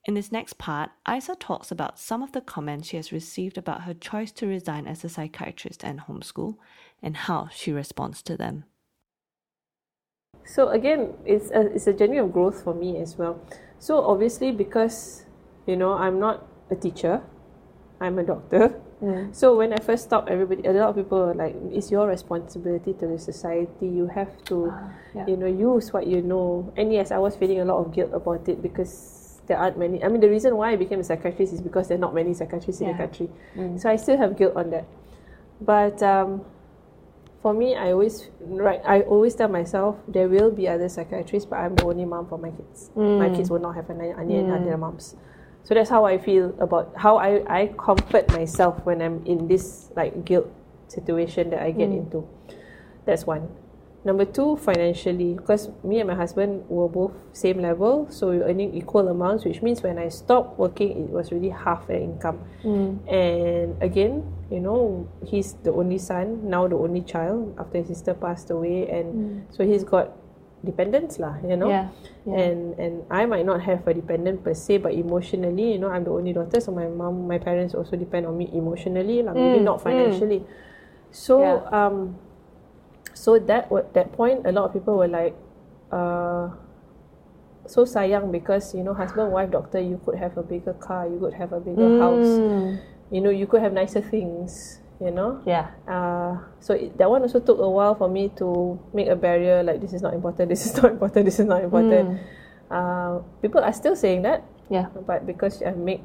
In 0.06 0.14
this 0.14 0.30
next 0.30 0.58
part, 0.58 0.90
Isa 1.08 1.34
talks 1.34 1.70
about 1.70 1.98
some 1.98 2.22
of 2.22 2.32
the 2.32 2.42
comments 2.42 2.88
she 2.88 2.96
has 2.96 3.10
received 3.10 3.56
about 3.56 3.82
her 3.82 3.94
choice 3.94 4.32
to 4.32 4.46
resign 4.46 4.86
as 4.86 5.02
a 5.02 5.08
psychiatrist 5.08 5.82
and 5.82 6.00
homeschool 6.00 6.56
and 7.02 7.16
how 7.16 7.48
she 7.50 7.72
responds 7.72 8.22
to 8.22 8.36
them. 8.36 8.64
So 10.44 10.68
again, 10.68 11.14
it's 11.24 11.50
a 11.50 11.60
it's 11.72 11.86
a 11.86 11.94
journey 11.94 12.18
of 12.18 12.32
growth 12.32 12.64
for 12.64 12.74
me 12.74 12.98
as 12.98 13.16
well. 13.16 13.40
So 13.78 14.04
obviously, 14.04 14.52
because 14.52 15.24
you 15.66 15.76
know 15.76 15.94
I'm 15.94 16.20
not 16.20 16.46
a 16.70 16.76
teacher, 16.76 17.22
I'm 17.98 18.18
a 18.18 18.22
doctor. 18.22 18.78
So 19.32 19.56
when 19.56 19.72
I 19.72 19.78
first 19.78 20.04
stopped, 20.04 20.28
everybody, 20.28 20.66
a 20.66 20.72
lot 20.72 20.90
of 20.90 20.96
people 20.96 21.18
were 21.18 21.34
like, 21.34 21.54
"It's 21.70 21.90
your 21.90 22.06
responsibility 22.08 22.92
to 22.94 23.06
the 23.06 23.18
society. 23.18 23.86
You 23.86 24.06
have 24.06 24.32
to, 24.44 24.70
ah, 24.72 24.90
yeah. 25.14 25.26
you 25.26 25.36
know, 25.36 25.46
use 25.46 25.92
what 25.92 26.06
you 26.06 26.22
know." 26.22 26.72
And 26.76 26.92
yes, 26.92 27.10
I 27.10 27.18
was 27.18 27.36
feeling 27.36 27.60
a 27.60 27.64
lot 27.64 27.78
of 27.84 27.92
guilt 27.92 28.12
about 28.12 28.48
it 28.48 28.62
because 28.62 29.40
there 29.46 29.58
aren't 29.58 29.78
many. 29.78 30.02
I 30.02 30.08
mean, 30.08 30.20
the 30.20 30.30
reason 30.30 30.56
why 30.56 30.72
I 30.72 30.76
became 30.76 31.00
a 31.00 31.04
psychiatrist 31.04 31.52
is 31.52 31.60
because 31.60 31.88
there 31.88 31.96
are 31.96 32.00
not 32.00 32.14
many 32.14 32.34
psychiatrists 32.34 32.80
in 32.80 32.88
the 32.88 32.92
Yeah. 32.92 32.98
country. 32.98 33.28
Mm. 33.56 33.80
So 33.80 33.90
I 33.90 33.96
still 33.96 34.16
have 34.16 34.36
guilt 34.36 34.56
on 34.56 34.70
that. 34.70 34.84
But 35.60 36.02
um, 36.02 36.44
for 37.42 37.52
me, 37.52 37.76
I 37.76 37.92
always 37.92 38.30
right. 38.40 38.80
I 38.86 39.02
always 39.02 39.34
tell 39.34 39.48
myself 39.48 39.96
there 40.08 40.28
will 40.28 40.50
be 40.50 40.66
other 40.68 40.88
psychiatrists, 40.88 41.44
but 41.44 41.56
I'm 41.56 41.74
the 41.74 41.84
only 41.84 42.04
mom 42.04 42.26
for 42.26 42.38
my 42.38 42.50
kids. 42.50 42.90
My 42.96 43.28
mm. 43.28 43.36
kids 43.36 43.50
will 43.50 43.60
not 43.60 43.74
have 43.74 43.90
any, 43.90 44.10
any 44.10 44.50
other 44.50 44.76
mm. 44.76 44.78
moms. 44.78 45.14
So 45.64 45.74
that's 45.74 45.88
how 45.88 46.04
I 46.04 46.18
feel 46.18 46.54
about 46.60 46.92
how 46.96 47.16
I, 47.16 47.42
I 47.48 47.66
comfort 47.78 48.30
myself 48.32 48.84
when 48.84 49.00
I'm 49.00 49.24
in 49.26 49.48
this 49.48 49.90
like 49.96 50.24
guilt 50.24 50.46
situation 50.88 51.50
that 51.50 51.62
I 51.62 51.72
get 51.72 51.88
mm. 51.88 52.04
into. 52.04 52.28
That's 53.06 53.26
one. 53.26 53.48
Number 54.04 54.26
two, 54.26 54.58
financially, 54.58 55.32
because 55.32 55.70
me 55.82 55.98
and 55.98 56.08
my 56.08 56.14
husband 56.14 56.68
were 56.68 56.88
both 56.88 57.12
same 57.32 57.62
level, 57.62 58.06
so 58.10 58.28
we 58.28 58.38
were 58.38 58.44
earning 58.44 58.74
equal 58.74 59.08
amounts, 59.08 59.46
which 59.46 59.62
means 59.62 59.82
when 59.82 59.98
I 59.98 60.10
stopped 60.10 60.58
working, 60.58 60.90
it 60.90 61.08
was 61.08 61.32
really 61.32 61.48
half 61.48 61.86
the 61.86 61.96
income. 61.96 62.44
Mm. 62.62 63.00
And 63.10 63.82
again, 63.82 64.30
you 64.50 64.60
know, 64.60 65.08
he's 65.24 65.54
the 65.64 65.72
only 65.72 65.96
son, 65.96 66.46
now 66.50 66.68
the 66.68 66.76
only 66.76 67.00
child 67.00 67.56
after 67.58 67.78
his 67.78 67.88
sister 67.88 68.12
passed 68.12 68.50
away, 68.50 68.90
and 68.90 69.14
mm. 69.14 69.56
so 69.56 69.64
he's 69.64 69.84
got 69.84 70.12
dependents 70.64 71.20
lah, 71.20 71.36
you 71.44 71.54
know. 71.56 71.68
Yeah, 71.68 71.88
yeah. 72.24 72.34
And 72.40 72.60
and 72.80 72.94
I 73.12 73.28
might 73.28 73.44
not 73.44 73.60
have 73.68 73.84
a 73.86 73.92
dependent 73.92 74.42
per 74.42 74.56
se, 74.56 74.80
but 74.80 74.96
emotionally, 74.96 75.76
you 75.76 75.78
know, 75.78 75.92
I'm 75.92 76.04
the 76.08 76.10
only 76.16 76.32
daughter, 76.32 76.58
so 76.60 76.72
my 76.72 76.88
mom, 76.88 77.28
my 77.28 77.36
parents 77.38 77.76
also 77.76 77.94
depend 78.00 78.24
on 78.26 78.34
me 78.40 78.48
emotionally, 78.52 79.20
lah, 79.22 79.36
maybe 79.36 79.60
not 79.60 79.84
financially. 79.84 80.42
So 81.12 81.38
Yeah. 81.40 81.68
um, 81.70 82.16
so 83.14 83.38
that 83.38 83.70
wa- 83.70 83.86
that 83.94 84.10
point, 84.16 84.42
a 84.48 84.52
lot 84.52 84.66
of 84.66 84.72
people 84.72 84.96
were 84.98 85.06
like, 85.06 85.36
uh, 85.92 86.50
so 87.66 87.84
sayang 87.84 88.28
because 88.32 88.74
you 88.74 88.82
know, 88.82 88.92
husband, 88.92 89.32
wife, 89.32 89.50
doctor, 89.50 89.80
you 89.80 90.00
could 90.04 90.16
have 90.16 90.36
a 90.36 90.42
bigger 90.42 90.74
car, 90.74 91.06
you 91.08 91.16
could 91.20 91.34
have 91.38 91.52
a 91.52 91.60
bigger 91.60 91.88
house, 91.96 92.40
Mm. 92.42 92.80
you 93.12 93.20
know, 93.20 93.30
you 93.30 93.46
could 93.46 93.62
have 93.62 93.72
nicer 93.72 94.00
things, 94.02 94.80
you 95.04 95.12
know. 95.12 95.40
Yeah. 95.44 95.70
Uh, 95.86 96.40
so 96.60 96.74
it, 96.74 96.96
that 96.96 97.08
one 97.10 97.22
also 97.22 97.38
took 97.40 97.58
a 97.60 97.68
while 97.68 97.94
for 97.94 98.08
me 98.08 98.32
to 98.40 98.80
make 98.96 99.08
a 99.08 99.16
barrier 99.16 99.62
like 99.62 99.80
this 99.80 99.92
is 99.92 100.00
not 100.00 100.14
important, 100.14 100.48
this 100.52 100.64
is 100.64 100.74
not 100.80 100.92
important, 100.92 101.24
this 101.28 101.38
is 101.38 101.46
not 101.46 101.62
important. 101.62 102.18
Uh, 102.70 103.20
people 103.42 103.60
are 103.60 103.72
still 103.72 103.94
saying 103.94 104.22
that, 104.22 104.42
Yeah. 104.72 104.88
but 105.06 105.26
because 105.28 105.62
I 105.62 105.76
make 105.76 106.00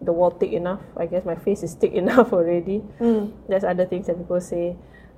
the 0.00 0.12
wall 0.14 0.30
thick 0.30 0.52
enough, 0.54 0.80
I 0.96 1.06
guess 1.06 1.26
my 1.26 1.34
face 1.34 1.62
is 1.66 1.74
thick 1.74 1.92
enough 2.02 2.32
already. 2.32 2.82
There's 3.50 3.64
other 3.66 3.84
things 3.84 4.06
that 4.06 4.16
people 4.16 4.40
say. 4.40 4.76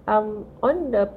Um, 0.09 0.47
on 0.65 0.91
the 0.91 1.13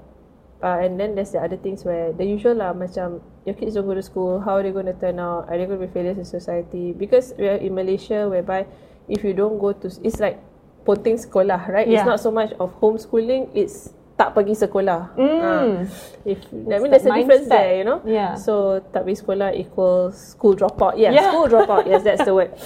uh, 0.61 0.79
and 0.79 0.99
then 0.99 1.15
there's 1.15 1.31
the 1.31 1.39
other 1.39 1.57
things 1.57 1.83
where 1.83 2.13
the 2.13 2.23
usual 2.23 2.55
lah 2.55 2.71
macam 2.71 3.19
your 3.43 3.55
kids 3.55 3.75
don't 3.75 3.87
go 3.87 3.95
to 3.95 4.03
school, 4.03 4.39
how 4.39 4.55
are 4.55 4.63
they 4.63 4.71
going 4.71 4.87
to 4.87 4.95
turn 4.95 5.19
out? 5.19 5.47
Are 5.51 5.57
they 5.57 5.65
going 5.67 5.79
to 5.79 5.87
be 5.87 5.91
failures 5.91 6.17
in 6.17 6.23
society? 6.23 6.93
Because 6.95 7.33
we 7.37 7.47
are 7.47 7.59
in 7.59 7.75
Malaysia 7.75 8.27
whereby 8.29 8.67
if 9.11 9.23
you 9.23 9.33
don't 9.35 9.59
go 9.59 9.73
to 9.75 9.87
it's 10.03 10.19
like 10.19 10.39
ponteng 10.83 11.15
sekolah, 11.15 11.63
right? 11.67 11.87
It's 11.87 11.99
Yeah. 11.99 12.07
not 12.07 12.19
so 12.19 12.29
much 12.29 12.51
of 12.59 12.71
homeschooling, 12.79 13.49
it's 13.55 13.91
tak 14.13 14.37
pergi 14.37 14.53
sekolah. 14.53 15.09
Ah. 15.17 15.89
if 16.21 16.37
I 16.53 16.77
mean 16.77 16.93
there's 16.93 17.01
a 17.03 17.11
difference 17.11 17.49
mindset. 17.49 17.57
there, 17.57 17.71
you 17.81 17.83
know. 17.83 17.99
Yeah. 18.05 18.37
So 18.37 18.77
tak 18.93 19.09
pergi 19.09 19.25
sekolah 19.25 19.49
equals 19.57 20.37
school 20.37 20.53
dropout. 20.53 21.01
Yeah, 21.01 21.11
Yeah. 21.11 21.33
school 21.33 21.49
dropout. 21.49 21.89
Yes, 21.89 22.05
that's 22.05 22.21
the 22.21 22.31
word. 22.31 22.53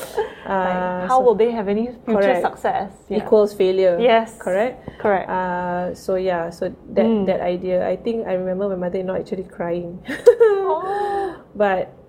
Like, 0.47 0.80
Uh, 0.80 1.08
how 1.12 1.19
so 1.19 1.23
will 1.23 1.36
they 1.36 1.51
have 1.51 1.67
any 1.67 1.91
future 2.03 2.39
correct. 2.39 2.43
success? 2.43 2.88
Yeah. 3.08 3.19
equals 3.19 3.51
failure. 3.51 3.95
Yes. 3.99 4.36
Correct. 4.39 4.80
Correct. 4.99 5.27
Uh, 5.27 5.91
so 5.95 6.15
yeah, 6.15 6.51
so 6.51 6.67
that 6.95 7.03
Mm. 7.08 7.27
that 7.27 7.39
idea, 7.39 7.84
I 7.84 7.95
think 7.95 8.27
I 8.27 8.36
remember 8.36 8.67
my 8.71 8.80
mother-in-law 8.88 9.15
actually 9.19 9.47
crying, 9.47 9.99
oh, 10.67 11.36
but 11.56 11.88
uh, 11.88 12.06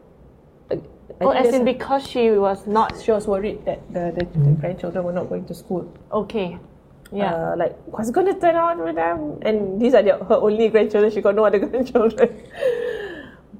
I 1.20 1.24
oh 1.24 1.30
as 1.30 1.54
in 1.54 1.64
because 1.64 2.06
she 2.06 2.30
was 2.30 2.66
not 2.66 3.00
she 3.00 3.10
was 3.10 3.26
worried 3.26 3.64
that 3.64 3.80
the, 3.92 4.12
the, 4.16 4.24
the 4.38 4.50
grandchildren 4.60 5.04
were 5.04 5.12
not 5.12 5.28
going 5.28 5.44
to 5.46 5.54
school. 5.54 5.92
okay. 6.12 6.58
Yeah. 7.10 7.34
Uh, 7.34 7.56
like 7.56 7.74
what's 7.86 8.10
going 8.10 8.26
to 8.26 8.38
turn 8.38 8.54
out 8.54 8.78
with 8.78 8.96
them? 8.96 9.38
And 9.40 9.80
these 9.80 9.94
are 9.94 10.02
the, 10.02 10.22
her 10.24 10.36
only 10.36 10.68
grandchildren. 10.68 11.10
She 11.10 11.22
got 11.22 11.34
no 11.34 11.44
other 11.44 11.58
grandchildren. 11.66 12.44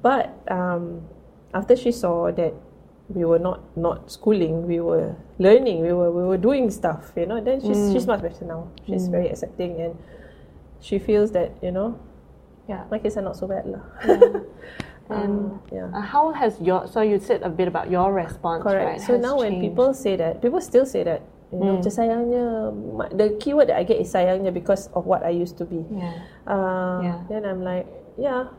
but 0.03 0.37
um, 0.47 1.01
after 1.53 1.75
she 1.75 1.91
saw 1.91 2.31
that 2.31 2.53
we 3.09 3.25
were 3.25 3.39
not 3.39 3.75
not 3.75 4.11
schooling, 4.11 4.67
we 4.67 4.79
were 4.79 5.15
learning, 5.39 5.81
we 5.81 5.91
were 5.93 6.11
we 6.11 6.23
were 6.23 6.37
doing 6.37 6.69
stuff, 6.69 7.11
you 7.15 7.25
know. 7.25 7.41
Then 7.41 7.59
she's 7.59 7.91
she's 7.91 8.05
much 8.05 8.21
better 8.21 8.45
now. 8.45 8.69
She's 8.85 9.07
very 9.07 9.29
accepting 9.29 9.81
and 9.81 9.97
she 10.79 10.99
feels 10.99 11.31
that 11.31 11.51
you 11.61 11.71
know 11.71 11.99
yeah. 12.69 12.83
my 12.91 12.99
kids 12.99 13.17
are 13.17 13.23
not 13.23 13.35
so 13.35 13.47
bad 13.47 13.65
lah. 13.65 13.81
And 15.09 15.57
Um, 15.57 15.61
yeah. 15.73 15.89
uh, 15.89 16.05
how 16.05 16.29
has 16.37 16.61
your 16.61 16.85
so 16.85 17.01
you 17.01 17.17
said 17.17 17.41
a 17.41 17.49
bit 17.49 17.65
about 17.67 17.89
your 17.89 18.13
response, 18.13 18.61
right? 18.61 19.01
Correct. 19.01 19.09
So 19.09 19.17
has 19.17 19.21
now 19.25 19.41
when 19.41 19.57
changed. 19.57 19.73
people 19.73 19.89
say 19.97 20.13
that, 20.21 20.37
people 20.41 20.61
still 20.61 20.85
say 20.85 21.01
that. 21.03 21.25
You 21.49 21.57
know, 21.65 21.81
macam 21.81 21.89
sayangnya. 21.89 22.45
The 23.17 23.33
keyword 23.41 23.73
that 23.73 23.81
I 23.81 23.83
get 23.83 23.97
is 23.97 24.13
sayangnya 24.13 24.53
because 24.53 24.85
of 24.93 25.09
what 25.09 25.25
I 25.25 25.33
used 25.33 25.57
to 25.57 25.65
be. 25.65 25.81
yeah. 25.89 26.13
Uh, 26.45 27.01
Yeah. 27.01 27.17
Then 27.25 27.41
I'm 27.49 27.65
like, 27.65 27.89
yeah, 28.21 28.53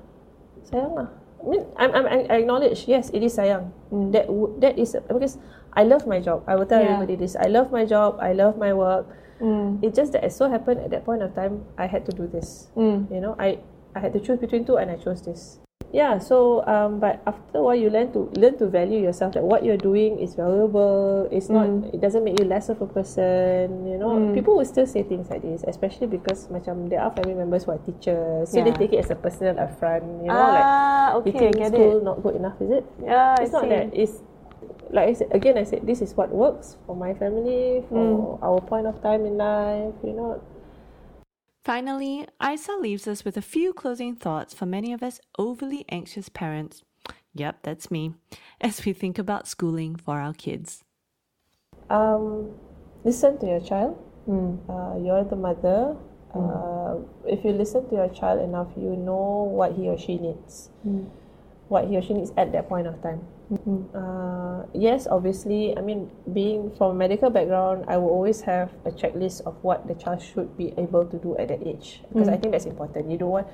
sayang 0.67 0.99
lah. 0.99 1.09
I 1.39 1.45
mean, 1.47 1.63
I'm, 1.79 1.91
I'm, 1.95 2.07
I 2.11 2.43
acknowledge, 2.43 2.91
yes, 2.91 3.15
it 3.15 3.23
is 3.23 3.39
sayang. 3.39 3.71
That 4.11 4.27
w- 4.27 4.51
that 4.59 4.75
is 4.75 4.99
because 5.07 5.39
I 5.73 5.87
love 5.87 6.03
my 6.11 6.19
job. 6.19 6.43
I 6.51 6.59
will 6.59 6.67
tell 6.67 6.83
Yeah. 6.83 6.99
everybody 6.99 7.15
this. 7.15 7.39
I 7.39 7.47
love 7.47 7.71
my 7.71 7.87
job. 7.87 8.19
I 8.19 8.35
love 8.35 8.59
my 8.59 8.75
work. 8.75 9.07
Mm. 9.39 9.79
It 9.87 9.95
just 9.95 10.11
that 10.19 10.27
it 10.27 10.35
so 10.35 10.51
happened 10.51 10.83
at 10.83 10.91
that 10.91 11.07
point 11.07 11.23
of 11.23 11.31
time, 11.39 11.63
I 11.79 11.87
had 11.87 12.03
to 12.11 12.13
do 12.13 12.27
this. 12.27 12.75
Mm. 12.75 13.07
You 13.07 13.23
know, 13.23 13.39
I 13.39 13.63
I 13.95 14.03
had 14.03 14.11
to 14.13 14.21
choose 14.21 14.43
between 14.43 14.67
two, 14.67 14.77
and 14.83 14.91
I 14.91 14.99
chose 14.99 15.23
this. 15.23 15.63
Yeah. 15.93 16.19
So, 16.23 16.63
um, 16.71 17.01
but 17.03 17.19
after 17.27 17.59
a 17.59 17.63
while, 17.63 17.75
you 17.75 17.91
learn 17.91 18.13
to 18.15 18.31
learn 18.39 18.55
to 18.63 18.71
value 18.71 19.03
yourself. 19.03 19.35
That 19.35 19.43
what 19.43 19.65
you're 19.67 19.81
doing 19.81 20.19
is 20.23 20.35
valuable. 20.39 21.27
It's 21.35 21.51
not. 21.51 21.67
It 21.91 21.99
doesn't 22.01 22.23
make 22.23 22.39
you 22.39 22.47
less 22.47 22.69
of 22.71 22.79
a 22.81 22.87
person. 22.87 23.87
You 23.91 23.99
know, 23.99 24.31
people 24.31 24.55
will 24.57 24.65
still 24.65 24.87
say 24.87 25.03
things 25.03 25.27
like 25.31 25.43
this, 25.43 25.67
especially 25.67 26.07
because 26.07 26.47
macam 26.47 26.87
there 26.87 27.03
are 27.03 27.11
family 27.11 27.35
members 27.35 27.67
who 27.67 27.75
are 27.75 27.83
teachers, 27.83 28.55
so 28.55 28.63
they 28.63 28.71
Yeah. 28.71 28.79
take 28.79 28.93
it 28.95 29.03
as 29.03 29.11
a 29.11 29.19
personal 29.19 29.59
affront. 29.59 30.07
You 30.23 30.31
know, 30.31 30.55
like 30.55 30.63
ah, 30.67 31.19
you 31.27 31.35
okay, 31.35 31.51
I 31.51 31.51
think 31.51 31.59
get 31.59 31.75
school 31.75 31.99
it. 31.99 32.07
not 32.07 32.23
good 32.23 32.37
enough, 32.39 32.55
is 32.63 32.71
it? 32.71 32.85
Yeah, 33.03 33.35
it's 33.43 33.51
I 33.51 33.55
not 33.59 33.63
see. 33.67 33.75
that. 33.75 33.87
It's 33.91 34.15
like 34.95 35.07
I 35.11 35.15
said 35.19 35.31
again. 35.35 35.59
I 35.59 35.67
said 35.67 35.83
this 35.83 35.99
is 36.03 36.15
what 36.15 36.31
works 36.31 36.79
for 36.87 36.95
my 36.95 37.15
family, 37.19 37.83
for 37.91 38.39
our 38.47 38.63
point 38.63 38.87
of 38.87 39.03
time 39.03 39.27
in 39.27 39.35
life. 39.39 39.95
You 40.07 40.15
know, 40.15 40.39
Finally, 41.63 42.27
Isa 42.43 42.73
leaves 42.81 43.07
us 43.07 43.25
with 43.25 43.37
a 43.37 43.43
few 43.43 43.73
closing 43.73 44.17
thoughts 44.17 44.55
for 44.55 44.65
many 44.67 44.93
of 44.93 45.03
us 45.03 45.21
overly 45.39 45.85
anxious 45.91 46.29
parents. 46.31 46.83
Yep, 47.35 47.59
that's 47.63 47.91
me, 47.91 48.15
as 48.61 48.85
we 48.85 48.93
think 48.93 49.19
about 49.19 49.47
schooling 49.47 49.97
for 49.97 50.21
our 50.21 50.33
kids. 50.33 50.83
um, 51.91 52.51
listen 53.05 53.39
to 53.39 53.47
your 53.47 53.61
child. 53.61 53.99
Uh, 54.29 54.95
you're 55.03 55.25
the 55.25 55.37
mother. 55.37 55.97
Uh, 56.35 56.97
if 57.27 57.45
you 57.45 57.51
listen 57.51 57.89
to 57.89 57.97
your 57.97 58.09
child 58.09 58.41
enough, 58.41 58.69
you 58.77 58.95
know 58.97 59.51
what 59.51 59.73
he 59.75 59.89
or 59.89 59.99
she 59.99 60.17
needs. 60.17 60.71
What 61.69 61.89
he 61.89 61.97
or 61.97 62.03
she 62.03 62.15
needs 62.15 62.33
at 62.37 62.53
that 62.53 62.69
point 62.69 62.87
of 62.87 63.03
time. 63.03 63.21
Uh, 63.51 64.63
yes, 64.73 65.09
obviously, 65.11 65.77
I 65.77 65.81
mean, 65.81 66.11
being 66.33 66.71
from 66.79 66.93
a 66.93 66.95
medical 66.95 67.31
background, 67.31 67.85
I 67.89 67.97
will 67.97 68.11
always 68.11 68.41
have 68.43 68.71
a 68.85 68.91
checklist 68.91 69.43
of 69.43 69.57
what 69.63 69.89
the 69.89 69.95
child 69.95 70.23
should 70.23 70.57
be 70.57 70.73
able 70.79 71.05
to 71.07 71.19
do 71.19 71.37
at 71.37 71.49
that 71.49 71.67
age 71.67 72.01
because 72.13 72.29
I 72.29 72.37
think 72.37 72.53
that's 72.53 72.67
important. 72.67 73.11
You 73.11 73.19
don't 73.19 73.31
want 73.31 73.49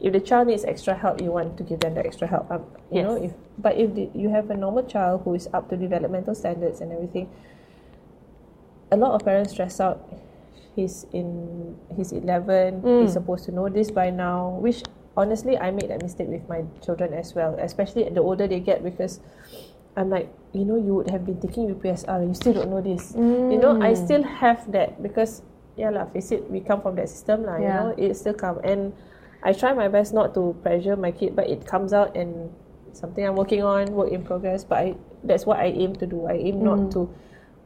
if 0.00 0.12
the 0.12 0.20
child 0.20 0.48
needs 0.48 0.64
extra 0.64 0.94
help, 0.94 1.20
you 1.20 1.30
want 1.30 1.56
to 1.56 1.62
give 1.62 1.80
them 1.80 1.94
the 1.94 2.04
extra 2.04 2.26
help. 2.26 2.50
Um, 2.50 2.64
you 2.90 3.02
know, 3.02 3.16
if 3.16 3.32
but 3.58 3.76
if 3.76 3.94
the, 3.94 4.10
you 4.14 4.28
have 4.28 4.50
a 4.50 4.56
normal 4.56 4.84
child 4.84 5.22
who 5.24 5.34
is 5.34 5.48
up 5.52 5.68
to 5.70 5.76
developmental 5.76 6.34
standards 6.34 6.80
and 6.80 6.92
everything, 6.92 7.30
a 8.90 8.96
lot 8.96 9.14
of 9.14 9.24
parents 9.24 9.52
stress 9.52 9.80
out. 9.80 10.02
He's 10.74 11.06
in 11.12 11.76
he's 11.96 12.12
eleven. 12.12 12.82
He's 13.02 13.12
supposed 13.12 13.44
to 13.46 13.52
know 13.52 13.68
this 13.68 13.90
by 13.90 14.10
now. 14.10 14.58
Which 14.60 14.82
honestly, 15.16 15.58
I 15.58 15.70
made 15.70 15.90
that 15.90 16.02
mistake 16.02 16.28
with 16.28 16.48
my 16.48 16.64
children 16.84 17.14
as 17.14 17.34
well. 17.34 17.54
Especially 17.58 18.08
the 18.08 18.20
older 18.20 18.46
they 18.46 18.60
get, 18.60 18.82
because 18.82 19.20
I'm 19.96 20.10
like, 20.10 20.32
you 20.52 20.64
know, 20.64 20.76
you 20.76 20.94
would 20.94 21.10
have 21.10 21.24
been 21.24 21.40
taking 21.40 21.72
UPSR 21.74 22.18
and 22.20 22.28
you 22.28 22.34
still 22.34 22.54
don't 22.54 22.70
know 22.70 22.80
this. 22.80 23.14
You 23.14 23.58
know, 23.58 23.80
I 23.80 23.94
mm. 23.94 24.04
still 24.04 24.22
have 24.22 24.70
that 24.72 25.02
because 25.02 25.42
yeah 25.76 25.90
lah. 25.90 26.06
Face 26.06 26.32
it, 26.32 26.50
we 26.50 26.60
come 26.60 26.82
from 26.82 26.96
that 26.96 27.08
system 27.08 27.44
lah. 27.44 27.56
You 27.58 27.68
know, 27.68 27.94
it 27.96 28.14
still 28.14 28.34
come 28.34 28.58
and 28.64 28.92
I 29.42 29.52
try 29.52 29.72
my 29.74 29.88
best 29.88 30.14
not 30.14 30.34
to 30.34 30.56
pressure 30.62 30.96
my 30.96 31.12
kid, 31.12 31.36
but 31.36 31.50
it 31.50 31.66
comes 31.66 31.92
out 31.92 32.16
and 32.16 32.50
something 32.92 33.26
I'm 33.26 33.36
working 33.36 33.62
on, 33.62 33.92
work 33.92 34.10
in 34.10 34.24
progress. 34.24 34.64
But 34.64 34.78
I 34.78 34.86
that's 35.22 35.46
what 35.46 35.58
I 35.58 35.70
aim 35.70 35.94
to 35.96 36.06
do. 36.06 36.26
I 36.26 36.34
aim 36.34 36.62
not 36.64 36.78
mm. 36.78 36.92
to 36.94 37.10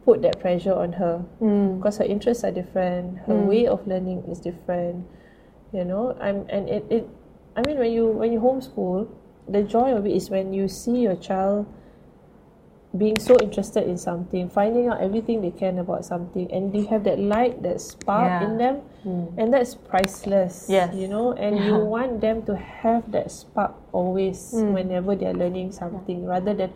put 0.04 0.22
that 0.22 0.40
pressure 0.40 0.74
on 0.74 0.92
her 0.96 1.24
mm. 1.40 1.78
because 1.78 1.98
her 1.98 2.04
interests 2.04 2.44
are 2.44 2.52
different. 2.52 3.18
Her 3.24 3.36
way 3.36 3.66
of 3.66 3.86
learning 3.86 4.24
is 4.28 4.40
different. 4.40 5.06
You 5.72 5.84
know, 5.84 6.16
I'm 6.20 6.44
and 6.48 6.68
it, 6.68 6.84
it 6.88 7.04
I 7.58 7.62
mean 7.66 7.76
when 7.82 7.90
you 7.90 8.06
when 8.06 8.30
you 8.30 8.38
homeschool, 8.38 9.10
the 9.50 9.66
joy 9.66 9.90
of 9.90 10.06
it 10.06 10.14
is 10.14 10.30
when 10.30 10.54
you 10.54 10.68
see 10.70 11.02
your 11.02 11.16
child 11.18 11.66
being 12.96 13.18
so 13.18 13.34
interested 13.42 13.82
in 13.84 13.98
something, 13.98 14.48
finding 14.48 14.86
out 14.88 15.00
everything 15.02 15.42
they 15.42 15.50
can 15.50 15.78
about 15.82 16.04
something, 16.06 16.46
and 16.54 16.72
they 16.72 16.86
have 16.86 17.02
that 17.04 17.18
light, 17.18 17.60
that 17.66 17.80
spark 17.82 18.30
Yeah. 18.30 18.46
in 18.46 18.52
them, 18.62 18.76
and 19.36 19.52
that's 19.52 19.74
priceless. 19.74 20.70
Yes. 20.70 20.94
you 20.94 21.08
know, 21.10 21.32
and 21.34 21.58
you 21.66 21.74
want 21.76 22.20
them 22.22 22.46
to 22.46 22.54
have 22.56 23.10
that 23.12 23.30
spark 23.34 23.74
always 23.92 24.54
whenever 24.54 25.16
they're 25.18 25.34
learning 25.36 25.72
something, 25.72 26.24
rather 26.24 26.54
than 26.54 26.70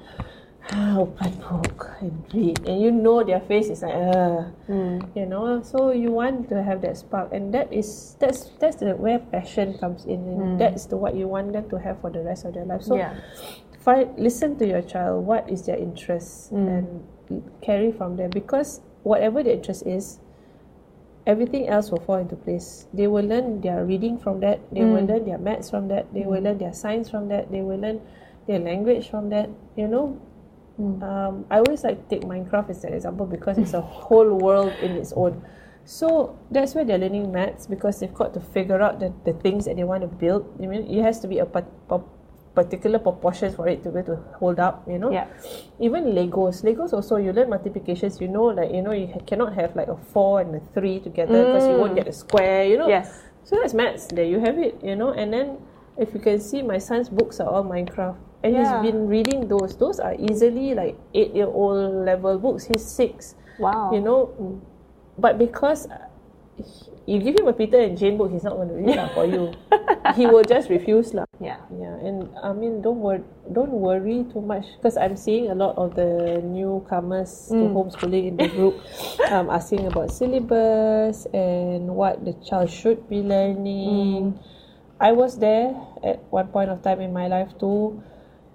open 0.70 1.32
book 1.42 1.90
and 2.00 2.24
read, 2.32 2.58
and 2.66 2.80
you 2.80 2.90
know 2.90 3.22
their 3.22 3.40
face 3.40 3.68
is 3.68 3.82
like, 3.82 3.94
uh, 3.94 4.42
hmm. 4.66 5.00
you 5.14 5.26
know, 5.26 5.62
so 5.62 5.90
you 5.90 6.10
want 6.10 6.48
to 6.48 6.62
have 6.62 6.80
that 6.82 6.96
spark, 6.96 7.32
and 7.32 7.52
that 7.52 7.72
is 7.72 8.16
that's 8.20 8.50
that's 8.58 8.76
the 8.76 8.94
where 8.94 9.18
passion 9.18 9.76
comes 9.78 10.04
in, 10.04 10.22
and 10.28 10.42
hmm. 10.42 10.58
that's 10.58 10.86
the 10.86 10.96
what 10.96 11.14
you 11.14 11.26
want 11.26 11.52
them 11.52 11.68
to 11.68 11.76
have 11.78 12.00
for 12.00 12.10
the 12.10 12.22
rest 12.22 12.44
of 12.44 12.54
their 12.54 12.64
life. 12.64 12.82
So 12.82 12.96
Yeah. 12.96 13.18
find 13.80 14.14
listen 14.16 14.56
to 14.58 14.66
your 14.66 14.82
child. 14.82 15.26
What 15.26 15.50
is 15.50 15.66
their 15.66 15.76
interest? 15.76 16.50
Hmm. 16.50 16.68
And 16.68 16.86
carry 17.60 17.90
from 17.90 18.16
there. 18.16 18.28
Because 18.28 18.80
whatever 19.02 19.42
the 19.42 19.52
interest 19.52 19.86
is 19.86 20.20
everything 21.26 21.68
else 21.68 21.90
will 21.90 22.00
fall 22.00 22.16
into 22.16 22.36
place. 22.36 22.86
They 22.92 23.06
will 23.06 23.24
learn 23.24 23.60
their 23.60 23.84
reading 23.84 24.18
from 24.18 24.40
that. 24.40 24.58
They 24.72 24.84
will 24.84 25.04
learn 25.06 25.24
their 25.24 25.38
maths 25.38 25.70
from 25.70 25.86
that. 25.88 26.12
They 26.12 26.26
will 26.26 26.42
learn 26.42 26.58
their 26.58 26.72
science 26.72 27.08
from 27.08 27.28
that. 27.28 27.50
They 27.50 27.62
will 27.62 27.78
learn 27.78 28.00
their 28.46 28.58
language 28.58 29.08
from 29.08 29.30
that. 29.30 29.48
You 29.76 29.86
know 29.86 30.18
um, 30.78 31.44
I 31.50 31.58
always 31.58 31.84
like 31.84 32.08
take 32.08 32.22
Minecraft 32.22 32.70
as 32.70 32.84
an 32.84 32.94
example 32.94 33.26
because 33.26 33.58
it's 33.58 33.74
a 33.74 33.80
whole 34.00 34.38
world 34.38 34.72
in 34.82 34.92
its 34.92 35.12
own. 35.12 35.42
So 35.84 36.38
that's 36.50 36.74
where 36.74 36.84
they're 36.84 36.98
learning 36.98 37.32
maths 37.32 37.66
because 37.66 37.98
they've 38.00 38.14
got 38.14 38.34
to 38.34 38.40
figure 38.40 38.80
out 38.80 39.00
the, 39.00 39.12
the 39.24 39.32
things 39.32 39.64
that 39.64 39.76
they 39.76 39.84
want 39.84 40.02
to 40.02 40.08
build. 40.08 40.46
I 40.62 40.66
mean, 40.66 40.86
it 40.86 41.02
has 41.02 41.20
to 41.20 41.28
be 41.28 41.38
a 41.38 41.46
pa- 41.46 41.66
pa- 41.88 42.02
particular 42.54 42.98
proportions 42.98 43.56
for 43.56 43.66
it 43.66 43.82
to 43.82 43.90
be 43.90 43.98
able 43.98 44.16
to 44.16 44.22
hold 44.38 44.60
up, 44.60 44.86
you 44.88 44.98
know? 44.98 45.10
Yeah. 45.10 45.26
Even 45.80 46.04
Legos. 46.04 46.62
Legos 46.62 46.92
also, 46.92 47.16
you 47.16 47.32
learn 47.32 47.50
multiplications, 47.50 48.20
you 48.20 48.28
know, 48.28 48.44
like, 48.44 48.70
you 48.72 48.82
know, 48.82 48.92
you 48.92 49.12
cannot 49.26 49.54
have 49.54 49.74
like 49.74 49.88
a 49.88 49.96
four 49.96 50.40
and 50.40 50.54
a 50.54 50.60
three 50.72 51.00
together 51.00 51.46
because 51.46 51.66
you 51.66 51.74
won't 51.76 51.96
get 51.96 52.06
a 52.06 52.12
square, 52.12 52.64
you 52.64 52.78
know? 52.78 52.88
Yes. 52.88 53.22
So 53.44 53.56
that's 53.60 53.74
maths. 53.74 54.06
There 54.06 54.24
you 54.24 54.38
have 54.38 54.58
it, 54.58 54.78
you 54.84 54.94
know. 54.94 55.12
And 55.12 55.32
then 55.32 55.58
if 55.96 56.14
you 56.14 56.20
can 56.20 56.40
see, 56.40 56.62
my 56.62 56.78
son's 56.78 57.08
books 57.08 57.40
are 57.40 57.48
all 57.48 57.64
Minecraft, 57.64 58.16
and 58.42 58.52
Yeah. 58.54 58.82
he's 58.82 58.92
been 58.92 59.06
reading 59.08 59.48
those. 59.48 59.76
Those 59.76 60.00
are 60.00 60.14
easily 60.18 60.74
like 60.74 60.98
eight-year-old 61.14 62.04
level 62.06 62.38
books. 62.38 62.64
He's 62.66 62.84
six, 62.84 63.34
Wow. 63.58 63.90
you 63.92 64.00
know. 64.00 64.30
But 65.18 65.38
because 65.38 65.86
uh, 65.86 66.08
you 67.06 67.18
give 67.18 67.36
him 67.38 67.46
a 67.48 67.52
Peter 67.52 67.78
and 67.78 67.98
Jane 67.98 68.16
book, 68.16 68.30
he's 68.30 68.44
not 68.44 68.54
going 68.54 68.68
to 68.68 68.74
read 68.74 68.96
that 68.96 69.12
for 69.14 69.26
you. 69.26 69.52
he 70.16 70.26
will 70.26 70.44
just 70.44 70.70
refuse 70.70 71.12
lah. 71.14 71.24
Yeah. 71.42 71.58
Yeah, 71.74 71.98
and 71.98 72.30
I 72.42 72.52
mean, 72.54 72.82
don't 72.82 73.00
worry, 73.02 73.22
don't 73.50 73.72
worry 73.74 74.24
too 74.32 74.40
much 74.40 74.66
because 74.78 74.96
I'm 74.96 75.16
seeing 75.16 75.50
a 75.50 75.54
lot 75.54 75.74
of 75.76 75.94
the 75.94 76.40
newcomers 76.42 77.48
to 77.50 77.58
homeschooling 77.74 78.28
in 78.28 78.36
the 78.38 78.48
group, 78.48 78.78
um, 79.30 79.50
asking 79.50 79.86
about 79.86 80.10
syllabus 80.14 81.26
and 81.34 81.90
what 81.94 82.24
the 82.24 82.34
child 82.46 82.70
should 82.70 83.08
be 83.10 83.20
learning. 83.22 84.38
I 85.02 85.10
was 85.10 85.38
there 85.38 85.74
at 86.06 86.22
one 86.30 86.46
point 86.54 86.70
of 86.70 86.82
time 86.86 87.00
in 87.02 87.12
my 87.12 87.26
life 87.26 87.50
too, 87.58 87.98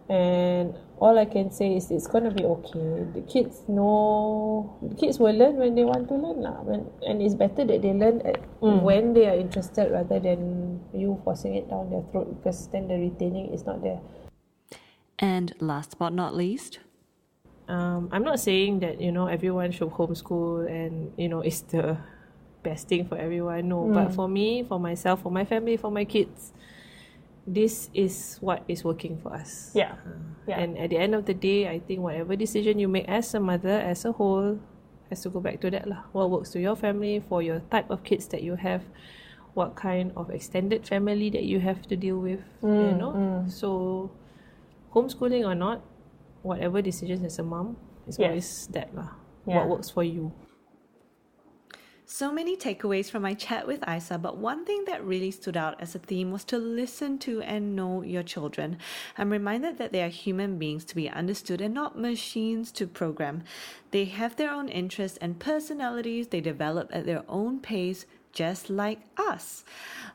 and 0.09 0.73
all 0.99 1.17
I 1.19 1.25
can 1.25 1.51
say 1.51 1.75
is 1.75 1.91
it's 1.91 2.07
gonna 2.07 2.31
be 2.31 2.43
okay. 2.43 3.05
The 3.13 3.21
kids 3.21 3.63
know, 3.67 4.77
the 4.81 4.95
kids 4.95 5.19
will 5.19 5.35
learn 5.35 5.57
when 5.57 5.75
they 5.75 5.83
want 5.83 6.07
to 6.09 6.15
learn 6.15 6.41
lah. 6.41 6.61
When 6.63 6.89
and 7.05 7.21
it's 7.21 7.35
better 7.35 7.65
that 7.65 7.81
they 7.81 7.93
learn 7.93 8.21
at 8.25 8.39
when 8.61 9.13
they 9.13 9.27
are 9.27 9.35
interested 9.35 9.91
rather 9.91 10.19
than 10.19 10.79
you 10.93 11.19
forcing 11.23 11.55
it 11.55 11.69
down 11.69 11.89
their 11.89 12.03
throat 12.11 12.33
because 12.37 12.67
then 12.69 12.87
the 12.87 12.95
retaining 12.95 13.53
is 13.53 13.65
not 13.65 13.83
there. 13.83 13.99
And 15.19 15.53
last 15.59 15.97
but 15.99 16.13
not 16.13 16.35
least, 16.35 16.79
um, 17.67 18.09
I'm 18.11 18.23
not 18.23 18.39
saying 18.39 18.79
that 18.79 19.01
you 19.01 19.11
know 19.11 19.27
everyone 19.27 19.71
should 19.71 19.89
homeschool 19.89 20.69
and 20.69 21.11
you 21.17 21.27
know 21.27 21.41
it's 21.41 21.61
the 21.61 21.97
best 22.63 22.87
thing 22.87 23.05
for 23.05 23.17
everyone. 23.17 23.67
No, 23.67 23.87
but 23.87 24.13
for 24.13 24.27
me, 24.27 24.63
for 24.63 24.79
myself, 24.79 25.21
for 25.21 25.31
my 25.31 25.45
family, 25.45 25.77
for 25.77 25.91
my 25.91 26.05
kids, 26.05 26.53
this 27.47 27.89
is 27.95 28.37
what 28.43 28.61
is 28.67 28.83
working 28.83 29.17
for 29.23 29.33
us. 29.33 29.71
Yeah. 29.73 29.95
Uh, 30.03 30.19
yeah. 30.45 30.59
And 30.59 30.77
at 30.77 30.91
the 30.91 30.99
end 30.99 31.15
of 31.15 31.25
the 31.25 31.33
day, 31.33 31.71
I 31.71 31.79
think 31.79 32.03
whatever 32.03 32.35
decision 32.35 32.77
you 32.77 32.91
make 32.91 33.07
as 33.07 33.33
a 33.33 33.39
mother, 33.39 33.79
as 33.79 34.03
a 34.03 34.11
whole, 34.11 34.59
has 35.09 35.23
to 35.23 35.29
go 35.31 35.39
back 35.39 35.63
to 35.63 35.71
that 35.71 35.87
lah. 35.87 36.03
What 36.11 36.29
works 36.29 36.51
to 36.51 36.59
your 36.59 36.75
family, 36.75 37.23
for 37.23 37.41
your 37.41 37.63
type 37.71 37.89
of 37.89 38.03
kids 38.03 38.27
that 38.35 38.43
you 38.43 38.59
have, 38.59 38.83
what 39.55 39.79
kind 39.79 40.11
of 40.19 40.29
extended 40.29 40.85
family 40.85 41.31
that 41.31 41.43
you 41.47 41.63
have 41.63 41.87
to 41.87 41.95
deal 41.95 42.19
with, 42.19 42.43
you 42.61 42.67
mm, 42.67 42.99
know. 42.99 43.11
Mm. 43.15 43.51
So, 43.51 44.11
homeschooling 44.93 45.47
or 45.47 45.55
not, 45.55 45.81
whatever 46.43 46.83
decisions 46.83 47.23
as 47.23 47.39
a 47.39 47.43
mom, 47.43 47.79
it's 48.05 48.19
Yes. 48.19 48.27
always 48.27 48.49
that 48.75 48.91
lah. 48.91 49.15
Yeah. 49.47 49.63
What 49.63 49.79
works 49.79 49.89
for 49.89 50.03
you. 50.03 50.35
So 52.09 52.31
many 52.31 52.55
takeaways 52.55 53.11
from 53.11 53.23
my 53.23 53.33
chat 53.33 53.67
with 53.67 53.83
Isa, 53.85 54.17
but 54.17 54.37
one 54.37 54.63
thing 54.63 54.85
that 54.85 55.03
really 55.03 55.29
stood 55.29 55.57
out 55.57 55.75
as 55.81 55.93
a 55.93 55.99
theme 55.99 56.31
was 56.31 56.45
to 56.45 56.57
listen 56.57 57.19
to 57.19 57.41
and 57.41 57.75
know 57.75 58.01
your 58.01 58.23
children. 58.23 58.77
I'm 59.17 59.29
reminded 59.29 59.77
that 59.77 59.91
they 59.91 60.01
are 60.01 60.07
human 60.07 60.57
beings 60.57 60.85
to 60.85 60.95
be 60.95 61.09
understood 61.09 61.59
and 61.59 61.73
not 61.73 61.99
machines 61.99 62.71
to 62.71 62.87
program. 62.87 63.43
They 63.91 64.05
have 64.05 64.37
their 64.37 64.51
own 64.51 64.69
interests 64.69 65.17
and 65.17 65.37
personalities, 65.37 66.29
they 66.29 66.39
develop 66.39 66.89
at 66.93 67.05
their 67.05 67.25
own 67.27 67.59
pace, 67.59 68.05
just 68.37 68.69
like 68.69 68.99
us. 69.17 69.65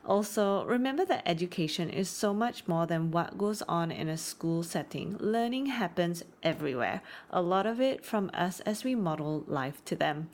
Also, 0.05 0.63
remember 0.63 1.03
that 1.03 1.21
education 1.25 1.89
is 1.89 2.07
so 2.07 2.33
much 2.33 2.65
more 2.69 2.85
than 2.85 3.11
what 3.11 3.37
goes 3.37 3.61
on 3.63 3.91
in 3.91 4.07
a 4.07 4.17
school 4.17 4.63
setting. 4.63 5.17
Learning 5.19 5.65
happens 5.65 6.23
everywhere, 6.41 7.01
a 7.31 7.41
lot 7.41 7.65
of 7.65 7.81
it 7.81 8.05
from 8.05 8.31
us 8.33 8.61
as 8.61 8.85
we 8.85 8.95
model 8.95 9.43
life 9.45 9.83
to 9.83 9.93
them. 9.93 10.29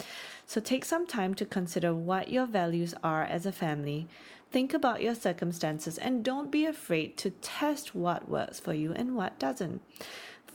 So 0.45 0.61
take 0.61 0.85
some 0.85 1.07
time 1.07 1.33
to 1.33 1.45
consider 1.45 1.95
what 1.95 2.29
your 2.29 2.45
values 2.45 2.93
are 3.03 3.23
as 3.23 3.47
a 3.47 3.51
family. 3.51 4.07
Think 4.51 4.71
about 4.71 5.01
your 5.01 5.15
circumstances 5.15 5.97
and 5.97 6.23
don't 6.23 6.51
be 6.51 6.67
afraid 6.67 7.17
to 7.17 7.31
test 7.41 7.95
what 7.95 8.29
works 8.29 8.59
for 8.59 8.75
you 8.75 8.93
and 8.93 9.15
what 9.15 9.39
doesn't. 9.39 9.81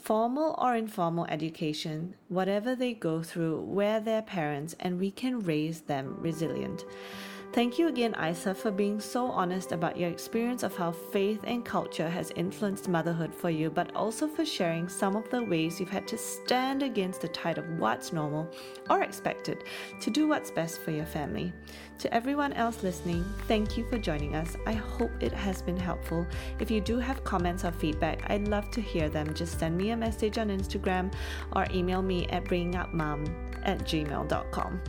Formal 0.04 0.54
or 0.58 0.76
informal 0.76 1.24
education, 1.30 2.14
whatever 2.28 2.74
they 2.74 2.92
go 2.92 3.22
through, 3.22 3.62
we're 3.62 4.00
their 4.00 4.20
parents 4.20 4.76
and 4.78 5.00
we 5.00 5.10
can 5.10 5.40
raise 5.40 5.80
them 5.80 6.18
resilient. 6.20 6.84
Thank 7.54 7.78
you 7.78 7.86
again, 7.86 8.16
Isa, 8.20 8.52
for 8.52 8.72
being 8.72 8.98
so 8.98 9.26
honest 9.26 9.70
about 9.70 9.96
your 9.96 10.10
experience 10.10 10.64
of 10.64 10.76
how 10.76 10.90
faith 10.90 11.38
and 11.44 11.64
culture 11.64 12.08
has 12.08 12.32
influenced 12.34 12.88
motherhood 12.88 13.32
for 13.32 13.48
you, 13.48 13.70
but 13.70 13.94
also 13.94 14.26
for 14.26 14.44
sharing 14.44 14.88
some 14.88 15.14
of 15.14 15.30
the 15.30 15.40
ways 15.40 15.78
you've 15.78 15.88
had 15.88 16.08
to 16.08 16.18
stand 16.18 16.82
against 16.82 17.20
the 17.20 17.28
tide 17.28 17.58
of 17.58 17.78
what's 17.78 18.12
normal 18.12 18.50
or 18.90 19.02
expected 19.04 19.62
to 20.00 20.10
do 20.10 20.26
what's 20.26 20.50
best 20.50 20.80
for 20.80 20.90
your 20.90 21.06
family. 21.06 21.52
To 22.00 22.12
everyone 22.12 22.54
else 22.54 22.82
listening, 22.82 23.24
thank 23.46 23.76
you 23.76 23.88
for 23.88 23.98
joining 23.98 24.34
us. 24.34 24.56
I 24.66 24.72
hope 24.72 25.12
it 25.20 25.32
has 25.32 25.62
been 25.62 25.76
helpful. 25.76 26.26
If 26.58 26.72
you 26.72 26.80
do 26.80 26.98
have 26.98 27.22
comments 27.22 27.64
or 27.64 27.70
feedback, 27.70 28.28
I'd 28.28 28.48
love 28.48 28.68
to 28.72 28.80
hear 28.80 29.08
them. 29.08 29.32
Just 29.32 29.60
send 29.60 29.78
me 29.78 29.90
a 29.90 29.96
message 29.96 30.38
on 30.38 30.48
Instagram 30.48 31.14
or 31.54 31.68
email 31.72 32.02
me 32.02 32.26
at 32.30 32.46
bringingupmom 32.46 33.32
at 33.62 33.78
gmail.com. 33.84 34.80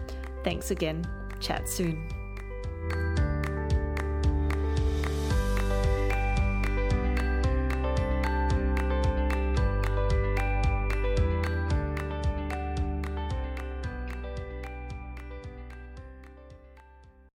Thanks 0.44 0.72
again. 0.72 1.06
Chat 1.40 1.70
soon. 1.70 2.15